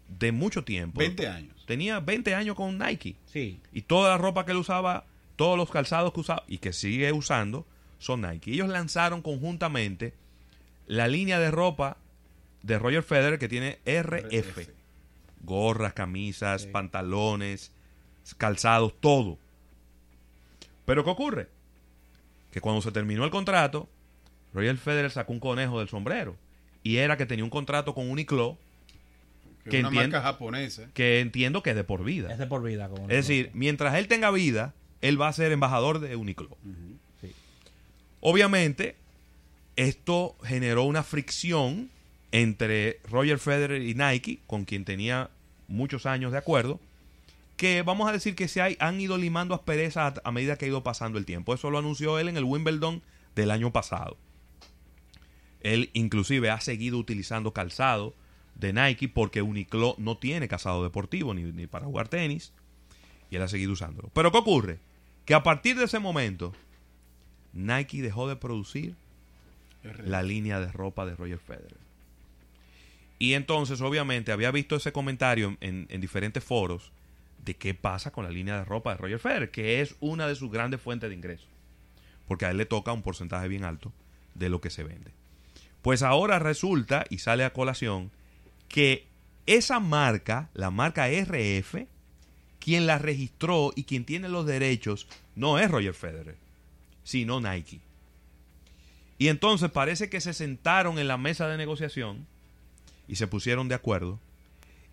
de 0.08 0.32
mucho 0.32 0.64
tiempo. 0.64 0.98
20 0.98 1.28
años. 1.28 1.64
Tenía 1.64 2.00
20 2.00 2.34
años 2.34 2.56
con 2.56 2.76
Nike. 2.76 3.14
Sí. 3.26 3.60
Y 3.72 3.82
toda 3.82 4.10
la 4.10 4.18
ropa 4.18 4.44
que 4.44 4.50
él 4.50 4.56
usaba, 4.56 5.04
todos 5.36 5.56
los 5.56 5.70
calzados 5.70 6.12
que 6.12 6.18
usaba 6.18 6.42
y 6.48 6.58
que 6.58 6.72
sigue 6.72 7.12
usando 7.12 7.64
son 8.00 8.22
Nike. 8.22 8.50
Ellos 8.50 8.68
lanzaron 8.68 9.22
conjuntamente 9.22 10.12
la 10.88 11.06
línea 11.06 11.38
de 11.38 11.52
ropa 11.52 11.98
de 12.64 12.80
Roger 12.80 13.04
Federer 13.04 13.38
que 13.38 13.48
tiene 13.48 13.78
RF. 13.86 14.70
Gorras, 15.42 15.92
camisas, 15.92 16.66
pantalones, 16.66 17.70
calzados, 18.38 18.92
todo. 18.98 19.38
Pero 20.84 21.04
¿qué 21.04 21.10
ocurre? 21.10 21.59
Que 22.50 22.60
cuando 22.60 22.82
se 22.82 22.92
terminó 22.92 23.24
el 23.24 23.30
contrato, 23.30 23.88
Roger 24.52 24.76
Federer 24.76 25.10
sacó 25.10 25.32
un 25.32 25.40
conejo 25.40 25.78
del 25.78 25.88
sombrero. 25.88 26.36
Y 26.82 26.96
era 26.96 27.16
que 27.16 27.26
tenía 27.26 27.44
un 27.44 27.50
contrato 27.50 27.94
con 27.94 28.10
Uniqlo. 28.10 28.58
Que, 29.64 29.78
es 29.78 29.84
una 29.84 29.90
marca 29.90 30.22
japonesa. 30.22 30.88
Que 30.94 31.20
entiendo 31.20 31.62
que 31.62 31.70
es 31.70 31.76
de 31.76 31.84
por 31.84 32.02
vida. 32.02 32.32
Es 32.32 32.38
de 32.38 32.46
por 32.46 32.62
vida. 32.62 32.88
es 33.02 33.08
decir, 33.08 33.50
mientras 33.52 33.94
él 33.96 34.08
tenga 34.08 34.30
vida, 34.30 34.74
él 35.00 35.20
va 35.20 35.28
a 35.28 35.32
ser 35.32 35.52
embajador 35.52 36.00
de 36.00 36.16
Uniqlo. 36.16 36.56
Obviamente, 38.20 38.96
esto 39.76 40.36
generó 40.42 40.84
una 40.84 41.02
fricción 41.02 41.90
entre 42.32 43.00
Roger 43.08 43.38
Federer 43.38 43.82
y 43.82 43.94
Nike, 43.94 44.40
con 44.46 44.64
quien 44.64 44.84
tenía 44.84 45.30
muchos 45.68 46.06
años 46.06 46.32
de 46.32 46.38
acuerdo, 46.38 46.80
que 47.60 47.82
vamos 47.82 48.08
a 48.08 48.12
decir 48.12 48.34
que 48.34 48.48
se 48.48 48.62
han 48.80 49.00
ido 49.02 49.18
limando 49.18 49.54
asperezas 49.54 50.16
a, 50.16 50.28
a 50.28 50.32
medida 50.32 50.56
que 50.56 50.64
ha 50.64 50.68
ido 50.68 50.82
pasando 50.82 51.18
el 51.18 51.26
tiempo. 51.26 51.52
Eso 51.52 51.68
lo 51.70 51.76
anunció 51.76 52.18
él 52.18 52.30
en 52.30 52.38
el 52.38 52.44
Wimbledon 52.44 53.02
del 53.34 53.50
año 53.50 53.70
pasado. 53.70 54.16
Él 55.60 55.90
inclusive 55.92 56.48
ha 56.48 56.58
seguido 56.62 56.96
utilizando 56.96 57.52
calzado 57.52 58.14
de 58.54 58.72
Nike 58.72 59.10
porque 59.10 59.42
Uniqlo 59.42 59.94
no 59.98 60.16
tiene 60.16 60.48
calzado 60.48 60.82
deportivo 60.82 61.34
ni, 61.34 61.66
para 61.66 61.84
jugar 61.84 62.08
tenis 62.08 62.54
y 63.30 63.36
él 63.36 63.42
ha 63.42 63.48
seguido 63.48 63.72
usándolo. 63.72 64.08
Pero 64.14 64.32
¿qué 64.32 64.38
ocurre? 64.38 64.78
Que 65.26 65.34
a 65.34 65.42
partir 65.42 65.76
de 65.76 65.84
ese 65.84 65.98
momento 65.98 66.54
Nike 67.52 68.00
dejó 68.00 68.26
de 68.26 68.36
producir 68.36 68.94
la 70.02 70.22
línea 70.22 70.60
de 70.60 70.72
ropa 70.72 71.04
de 71.04 71.14
Roger 71.14 71.40
Federer. 71.40 71.76
Y 73.18 73.34
entonces, 73.34 73.82
obviamente, 73.82 74.32
había 74.32 74.50
visto 74.50 74.76
ese 74.76 74.92
comentario 74.92 75.58
en, 75.60 75.86
en, 75.90 76.00
diferentes 76.00 76.42
foros 76.42 76.90
de 77.44 77.56
qué 77.56 77.74
pasa 77.74 78.10
con 78.10 78.24
la 78.24 78.30
línea 78.30 78.56
de 78.56 78.64
ropa 78.64 78.92
de 78.92 78.98
Roger 78.98 79.18
Federer, 79.18 79.50
que 79.50 79.80
es 79.80 79.96
una 80.00 80.26
de 80.26 80.34
sus 80.34 80.50
grandes 80.50 80.80
fuentes 80.80 81.08
de 81.08 81.16
ingresos. 81.16 81.48
Porque 82.26 82.46
a 82.46 82.50
él 82.50 82.56
le 82.56 82.66
toca 82.66 82.92
un 82.92 83.02
porcentaje 83.02 83.48
bien 83.48 83.64
alto 83.64 83.92
de 84.34 84.48
lo 84.48 84.60
que 84.60 84.70
se 84.70 84.84
vende. 84.84 85.12
Pues 85.82 86.02
ahora 86.02 86.38
resulta, 86.38 87.04
y 87.08 87.18
sale 87.18 87.44
a 87.44 87.52
colación, 87.52 88.10
que 88.68 89.06
esa 89.46 89.80
marca, 89.80 90.50
la 90.54 90.70
marca 90.70 91.08
RF, 91.08 91.86
quien 92.58 92.86
la 92.86 92.98
registró 92.98 93.72
y 93.74 93.84
quien 93.84 94.04
tiene 94.04 94.28
los 94.28 94.46
derechos 94.46 95.08
no 95.34 95.58
es 95.58 95.70
Roger 95.70 95.94
Federer, 95.94 96.36
sino 97.02 97.40
Nike. 97.40 97.80
Y 99.18 99.28
entonces 99.28 99.70
parece 99.70 100.08
que 100.08 100.20
se 100.20 100.34
sentaron 100.34 100.98
en 100.98 101.08
la 101.08 101.16
mesa 101.16 101.48
de 101.48 101.56
negociación 101.56 102.26
y 103.08 103.16
se 103.16 103.26
pusieron 103.26 103.68
de 103.68 103.74
acuerdo. 103.74 104.20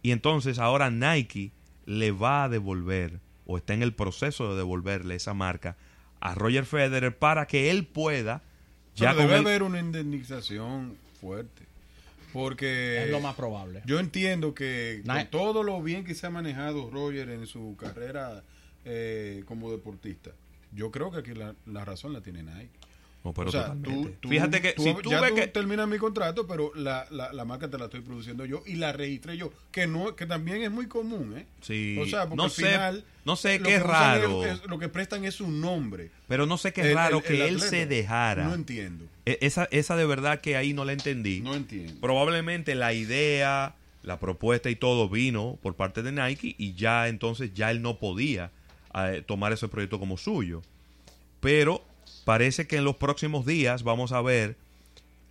Y 0.02 0.12
entonces 0.12 0.60
ahora 0.60 0.90
Nike 0.90 1.52
le 1.88 2.12
va 2.12 2.44
a 2.44 2.50
devolver 2.50 3.20
o 3.48 3.58
está 3.58 3.74
en 3.74 3.82
el 3.82 3.94
proceso 3.94 4.52
de 4.52 4.58
devolverle 4.58 5.16
esa 5.16 5.34
marca 5.34 5.78
a 6.20 6.36
Roger 6.36 6.66
Federer 6.66 7.18
para 7.18 7.48
que 7.48 7.72
él 7.72 7.88
pueda 7.88 8.44
ya 8.96 9.14
debe 9.14 9.36
haber 9.36 9.64
una 9.64 9.80
indemnización 9.80 10.98
fuerte. 11.20 11.66
Porque 12.34 13.04
es 13.04 13.10
lo 13.10 13.20
más 13.20 13.36
probable. 13.36 13.82
Yo 13.86 14.00
entiendo 14.00 14.54
que 14.54 15.02
con 15.06 15.28
todo 15.28 15.64
lo 15.64 15.82
bien 15.82 16.04
que 16.04 16.14
se 16.14 16.28
ha 16.28 16.30
manejado 16.30 16.90
Roger 16.90 17.30
en 17.30 17.48
su 17.48 17.76
carrera 17.80 18.44
eh, 18.86 19.44
como 19.48 19.72
deportista, 19.72 20.32
yo 20.74 20.92
creo 20.92 21.10
que 21.10 21.20
aquí 21.20 21.34
la, 21.34 21.56
la 21.66 21.86
razón 21.86 22.14
la 22.14 22.22
tiene 22.22 22.44
Nike. 22.44 22.77
Pero 23.34 23.52
Fíjate 24.28 24.62
que 24.62 24.74
si 24.78 24.94
tú 24.96 25.12
ya 25.12 25.34
que 25.34 25.48
terminas 25.48 25.88
mi 25.88 25.98
contrato, 25.98 26.48
pero 26.48 26.72
la, 26.76 27.08
la, 27.12 27.46
marca 27.46 27.70
te 27.70 27.78
la 27.78 27.86
estoy 27.86 28.02
produciendo 28.02 28.46
yo 28.46 28.64
y 28.66 28.76
la 28.76 28.92
registré 28.92 29.38
yo, 29.38 29.52
que 29.72 29.88
no 29.88 30.16
que 30.16 30.26
también 30.26 30.62
es 30.62 30.72
muy 30.72 30.88
común, 30.88 31.36
¿eh? 31.38 31.46
Sí. 31.62 31.98
O 32.00 32.06
sea, 32.06 32.28
porque 32.28 32.44
al 32.44 32.52
final 32.52 33.06
no 33.26 33.36
sé 33.36 33.60
qué 33.60 33.76
es 33.76 33.84
raro. 33.84 34.42
lo 34.68 34.80
que 34.80 34.90
prestan 34.90 35.26
es 35.26 35.42
un 35.42 35.60
nombre. 35.60 36.12
Pero 36.28 36.46
no 36.46 36.58
sé 36.58 36.74
qué 36.74 36.82
es 36.82 36.94
raro 36.94 37.22
que 37.22 37.48
él 37.48 37.60
se 37.60 37.86
dejara. 37.86 38.46
No 38.46 38.54
entiendo. 38.54 39.06
E, 39.26 39.38
esa, 39.42 39.68
esa 39.72 39.96
de 39.96 40.06
verdad 40.06 40.40
que 40.40 40.56
ahí 40.56 40.74
no 40.74 40.86
la 40.86 40.94
entendí. 40.94 41.42
No 41.42 41.54
entiendo. 41.54 42.00
Probablemente 42.00 42.76
la 42.76 42.94
idea, 42.94 43.76
la 44.04 44.20
propuesta 44.20 44.70
y 44.70 44.76
todo 44.76 45.10
vino 45.10 45.60
por 45.62 45.76
parte 45.76 46.02
de 46.04 46.12
Nike 46.12 46.56
y 46.58 46.74
ya 46.74 47.08
entonces 47.08 47.54
ya 47.54 47.72
él 47.72 47.82
no 47.82 48.00
podía 48.00 48.52
eh, 48.96 49.24
tomar 49.26 49.52
ese 49.52 49.68
proyecto 49.68 50.00
como 50.00 50.18
suyo. 50.18 50.62
Pero 51.40 51.84
parece 52.28 52.68
que 52.68 52.76
en 52.76 52.84
los 52.84 52.98
próximos 52.98 53.46
días 53.46 53.84
vamos 53.84 54.12
a 54.12 54.22
ver 54.22 54.58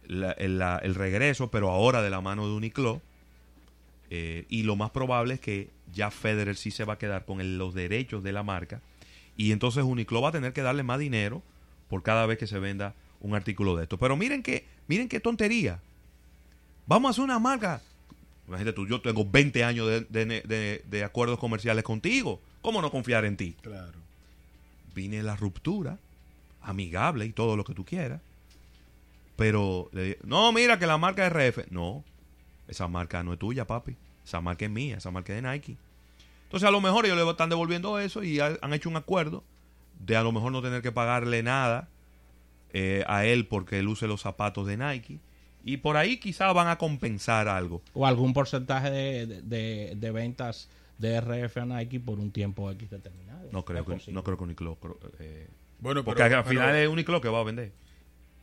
el, 0.08 0.94
regreso, 0.94 1.50
pero 1.50 1.70
ahora 1.70 2.00
de 2.00 2.08
la 2.08 2.22
mano 2.22 2.48
de 2.48 2.54
Uniqlo. 2.54 3.02
Eh, 4.08 4.46
y 4.48 4.62
lo 4.62 4.76
más 4.76 4.92
probable 4.92 5.34
es 5.34 5.40
que 5.40 5.68
ya 5.92 6.10
Federer 6.10 6.56
sí 6.56 6.70
se 6.70 6.84
va 6.84 6.94
a 6.94 6.98
quedar 6.98 7.26
con 7.26 7.58
los 7.58 7.74
derechos 7.74 8.22
de 8.22 8.32
la 8.32 8.42
marca. 8.42 8.80
Y 9.36 9.52
entonces 9.52 9.84
Uniqlo 9.84 10.22
va 10.22 10.30
a 10.30 10.32
tener 10.32 10.54
que 10.54 10.62
darle 10.62 10.84
más 10.84 10.98
dinero 10.98 11.42
por 11.90 12.02
cada 12.02 12.24
vez 12.24 12.38
que 12.38 12.46
se 12.46 12.58
venda 12.58 12.94
un 13.20 13.34
artículo 13.34 13.76
de 13.76 13.82
esto. 13.82 13.98
Pero 13.98 14.16
miren 14.16 14.42
qué, 14.42 14.64
miren 14.88 15.10
qué 15.10 15.20
tontería. 15.20 15.82
Vamos 16.86 17.10
a 17.10 17.10
hacer 17.10 17.24
una 17.24 17.38
marca. 17.38 17.82
Imagínate 18.48 18.72
tú, 18.72 18.86
yo 18.86 19.02
tengo 19.02 19.26
20 19.26 19.64
años 19.64 19.86
de, 20.08 20.82
de 20.82 21.04
acuerdos 21.04 21.38
comerciales 21.38 21.84
contigo. 21.84 22.40
¿Cómo 22.62 22.80
no 22.80 22.90
confiar 22.90 23.26
en 23.26 23.36
ti? 23.36 23.54
Claro. 23.60 23.98
Vine 24.94 25.22
la 25.22 25.36
ruptura 25.36 25.98
amigable 26.66 27.24
y 27.24 27.32
todo 27.32 27.56
lo 27.56 27.64
que 27.64 27.74
tú 27.74 27.84
quieras. 27.84 28.20
Pero, 29.36 29.90
no, 30.24 30.52
mira 30.52 30.78
que 30.78 30.86
la 30.86 30.98
marca 30.98 31.26
es 31.26 31.32
RF. 31.32 31.70
No, 31.70 32.04
esa 32.68 32.88
marca 32.88 33.22
no 33.22 33.32
es 33.32 33.38
tuya, 33.38 33.66
papi. 33.66 33.96
Esa 34.24 34.40
marca 34.40 34.64
es 34.64 34.70
mía, 34.70 34.96
esa 34.96 35.10
marca 35.10 35.34
es 35.34 35.42
de 35.42 35.48
Nike. 35.48 35.76
Entonces, 36.44 36.66
a 36.68 36.72
lo 36.72 36.80
mejor 36.80 37.06
ellos 37.06 37.16
le 37.16 37.30
están 37.30 37.48
devolviendo 37.48 37.98
eso 37.98 38.22
y 38.22 38.40
han 38.40 38.72
hecho 38.72 38.88
un 38.88 38.96
acuerdo 38.96 39.44
de 39.98 40.16
a 40.16 40.22
lo 40.22 40.32
mejor 40.32 40.52
no 40.52 40.62
tener 40.62 40.82
que 40.82 40.92
pagarle 40.92 41.42
nada 41.42 41.88
eh, 42.72 43.04
a 43.06 43.24
él 43.24 43.46
porque 43.46 43.78
él 43.78 43.88
use 43.88 44.06
los 44.06 44.20
zapatos 44.20 44.66
de 44.66 44.76
Nike. 44.76 45.20
Y 45.64 45.78
por 45.78 45.96
ahí 45.96 46.18
quizás 46.18 46.54
van 46.54 46.68
a 46.68 46.78
compensar 46.78 47.48
algo. 47.48 47.82
O 47.92 48.06
algún 48.06 48.32
porcentaje 48.32 48.90
de, 48.90 49.94
de, 49.96 50.10
ventas 50.12 50.68
de 50.98 51.20
RF 51.20 51.56
a 51.58 51.66
Nike 51.66 51.98
por 51.98 52.20
un 52.20 52.30
tiempo 52.30 52.70
X 52.70 52.90
determinado. 52.90 53.48
No 53.52 53.64
creo, 53.64 53.84
que, 53.84 54.12
no 54.12 54.22
creo 54.22 54.36
que 54.36 54.44
Uniqlo 54.44 54.78
eh, 55.18 55.48
bueno, 55.80 56.04
Porque 56.04 56.22
al 56.22 56.44
final 56.44 56.74
es 56.76 56.88
Uniqlo 56.88 57.20
que 57.20 57.28
va 57.28 57.40
a 57.40 57.44
vender. 57.44 57.72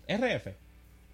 RF. 0.08 0.48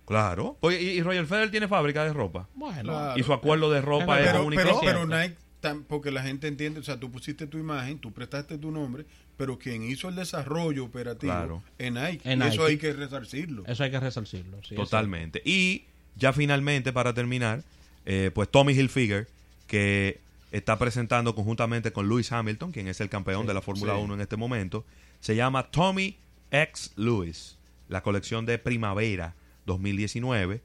Claro. 0.05 0.57
Oye, 0.61 0.81
y, 0.81 1.01
Roger 1.01 1.25
Federer 1.27 1.51
tiene 1.51 1.67
fábrica 1.67 2.03
de 2.03 2.13
ropa. 2.13 2.47
Bueno. 2.55 3.15
Y 3.15 3.23
su 3.23 3.31
acuerdo 3.31 3.69
de 3.69 3.81
ropa 3.81 4.19
es 4.19 4.33
Uniqlo. 4.33 4.79
Pero, 4.81 5.05
Nike, 5.05 5.35
porque 5.87 6.11
la 6.11 6.23
gente 6.23 6.47
entiende, 6.47 6.79
o 6.79 6.83
sea, 6.83 6.99
tú 6.99 7.11
pusiste 7.11 7.45
tu 7.45 7.57
imagen, 7.57 7.99
tú 7.99 8.11
prestaste 8.11 8.57
tu 8.57 8.71
nombre, 8.71 9.05
pero 9.37 9.59
quien 9.59 9.83
hizo 9.83 10.09
el 10.09 10.15
desarrollo 10.15 10.85
operativo 10.85 11.63
en 11.77 11.93
Nike. 11.95 12.29
En 12.29 12.41
eso 12.41 12.65
hay 12.65 12.77
que 12.77 12.93
resarcirlo. 12.93 13.63
Eso 13.67 13.83
hay 13.83 13.91
que 13.91 13.99
resarcirlo, 13.99 14.57
Totalmente. 14.75 15.41
Y 15.45 15.83
ya 16.15 16.33
finalmente, 16.33 16.91
para 16.91 17.13
terminar, 17.13 17.63
eh, 18.05 18.31
pues 18.33 18.49
Tommy 18.49 18.73
Hilfiger, 18.73 19.27
que 19.67 20.19
está 20.51 20.79
presentando 20.79 21.35
conjuntamente 21.35 21.91
con 21.91 22.09
Lewis 22.09 22.31
Hamilton, 22.31 22.71
quien 22.71 22.87
es 22.87 22.99
el 23.01 23.09
campeón 23.09 23.45
de 23.45 23.53
la 23.53 23.61
Fórmula 23.61 23.95
1 23.95 24.13
en 24.15 24.21
este 24.21 24.35
momento, 24.35 24.85
se 25.19 25.35
llama 25.35 25.69
Tommy 25.71 26.17
X 26.51 26.93
Lewis, 26.95 27.57
la 27.87 28.01
colección 28.01 28.45
de 28.45 28.57
primavera 28.57 29.35
2019. 29.65 30.61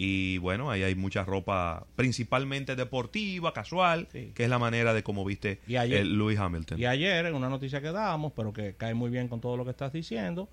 Y 0.00 0.38
bueno, 0.38 0.70
ahí 0.70 0.84
hay 0.84 0.94
mucha 0.94 1.24
ropa, 1.24 1.86
principalmente 1.96 2.76
deportiva, 2.76 3.52
casual, 3.52 4.06
que 4.06 4.32
es 4.36 4.48
la 4.48 4.58
manera 4.58 4.94
de 4.94 5.02
cómo 5.02 5.24
viste 5.24 5.60
el 5.66 6.16
Lewis 6.16 6.38
Hamilton. 6.38 6.78
Y 6.78 6.86
ayer, 6.86 7.26
en 7.26 7.34
una 7.34 7.48
noticia 7.48 7.80
que 7.80 7.90
dábamos, 7.90 8.32
pero 8.36 8.52
que 8.52 8.74
cae 8.74 8.94
muy 8.94 9.10
bien 9.10 9.26
con 9.26 9.40
todo 9.40 9.56
lo 9.56 9.64
que 9.64 9.72
estás 9.72 9.92
diciendo, 9.92 10.48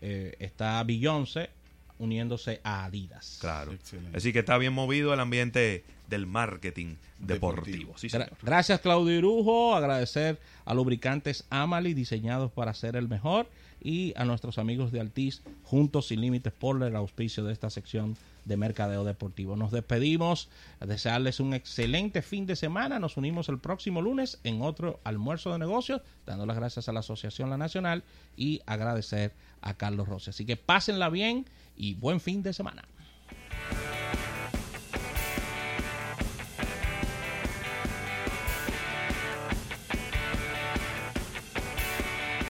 eh, 0.00 0.34
está 0.40 0.82
Beyoncé 0.82 1.50
uniéndose 1.98 2.60
a 2.64 2.84
Adidas. 2.84 3.38
Claro. 3.40 3.72
Así 4.14 4.32
que 4.32 4.40
está 4.40 4.58
bien 4.58 4.72
movido 4.72 5.12
el 5.14 5.20
ambiente 5.20 5.84
del 6.08 6.26
marketing 6.26 6.96
deportivo. 7.18 7.94
Gracias 8.42 8.80
Claudio 8.80 9.16
Irujo, 9.16 9.74
agradecer 9.74 10.40
a 10.64 10.74
Lubricantes 10.74 11.44
Amali 11.50 11.94
diseñados 11.94 12.50
para 12.52 12.72
ser 12.74 12.96
el 12.96 13.08
mejor 13.08 13.48
y 13.80 14.12
a 14.16 14.24
nuestros 14.24 14.58
amigos 14.58 14.90
de 14.90 15.00
Altiz 15.00 15.42
Juntos 15.64 16.08
Sin 16.08 16.20
Límites 16.20 16.52
por 16.52 16.82
el 16.82 16.96
auspicio 16.96 17.44
de 17.44 17.52
esta 17.52 17.70
sección 17.70 18.16
de 18.44 18.56
Mercadeo 18.56 19.04
Deportivo. 19.04 19.56
Nos 19.56 19.70
despedimos, 19.70 20.48
desearles 20.80 21.38
un 21.38 21.52
excelente 21.52 22.22
fin 22.22 22.46
de 22.46 22.56
semana, 22.56 22.98
nos 22.98 23.16
unimos 23.16 23.48
el 23.50 23.58
próximo 23.58 24.00
lunes 24.00 24.40
en 24.42 24.62
otro 24.62 25.00
almuerzo 25.04 25.52
de 25.52 25.58
negocios, 25.58 26.00
dando 26.26 26.46
las 26.46 26.56
gracias 26.56 26.88
a 26.88 26.92
la 26.92 27.00
Asociación 27.00 27.50
La 27.50 27.58
Nacional 27.58 28.02
y 28.36 28.62
agradecer 28.66 29.32
a 29.60 29.74
Carlos 29.74 30.08
Rossi. 30.08 30.30
Así 30.30 30.46
que 30.46 30.56
pásenla 30.56 31.10
bien 31.10 31.44
y 31.78 31.94
buen 31.94 32.20
fin 32.20 32.42
de 32.42 32.52
semana. 32.52 32.84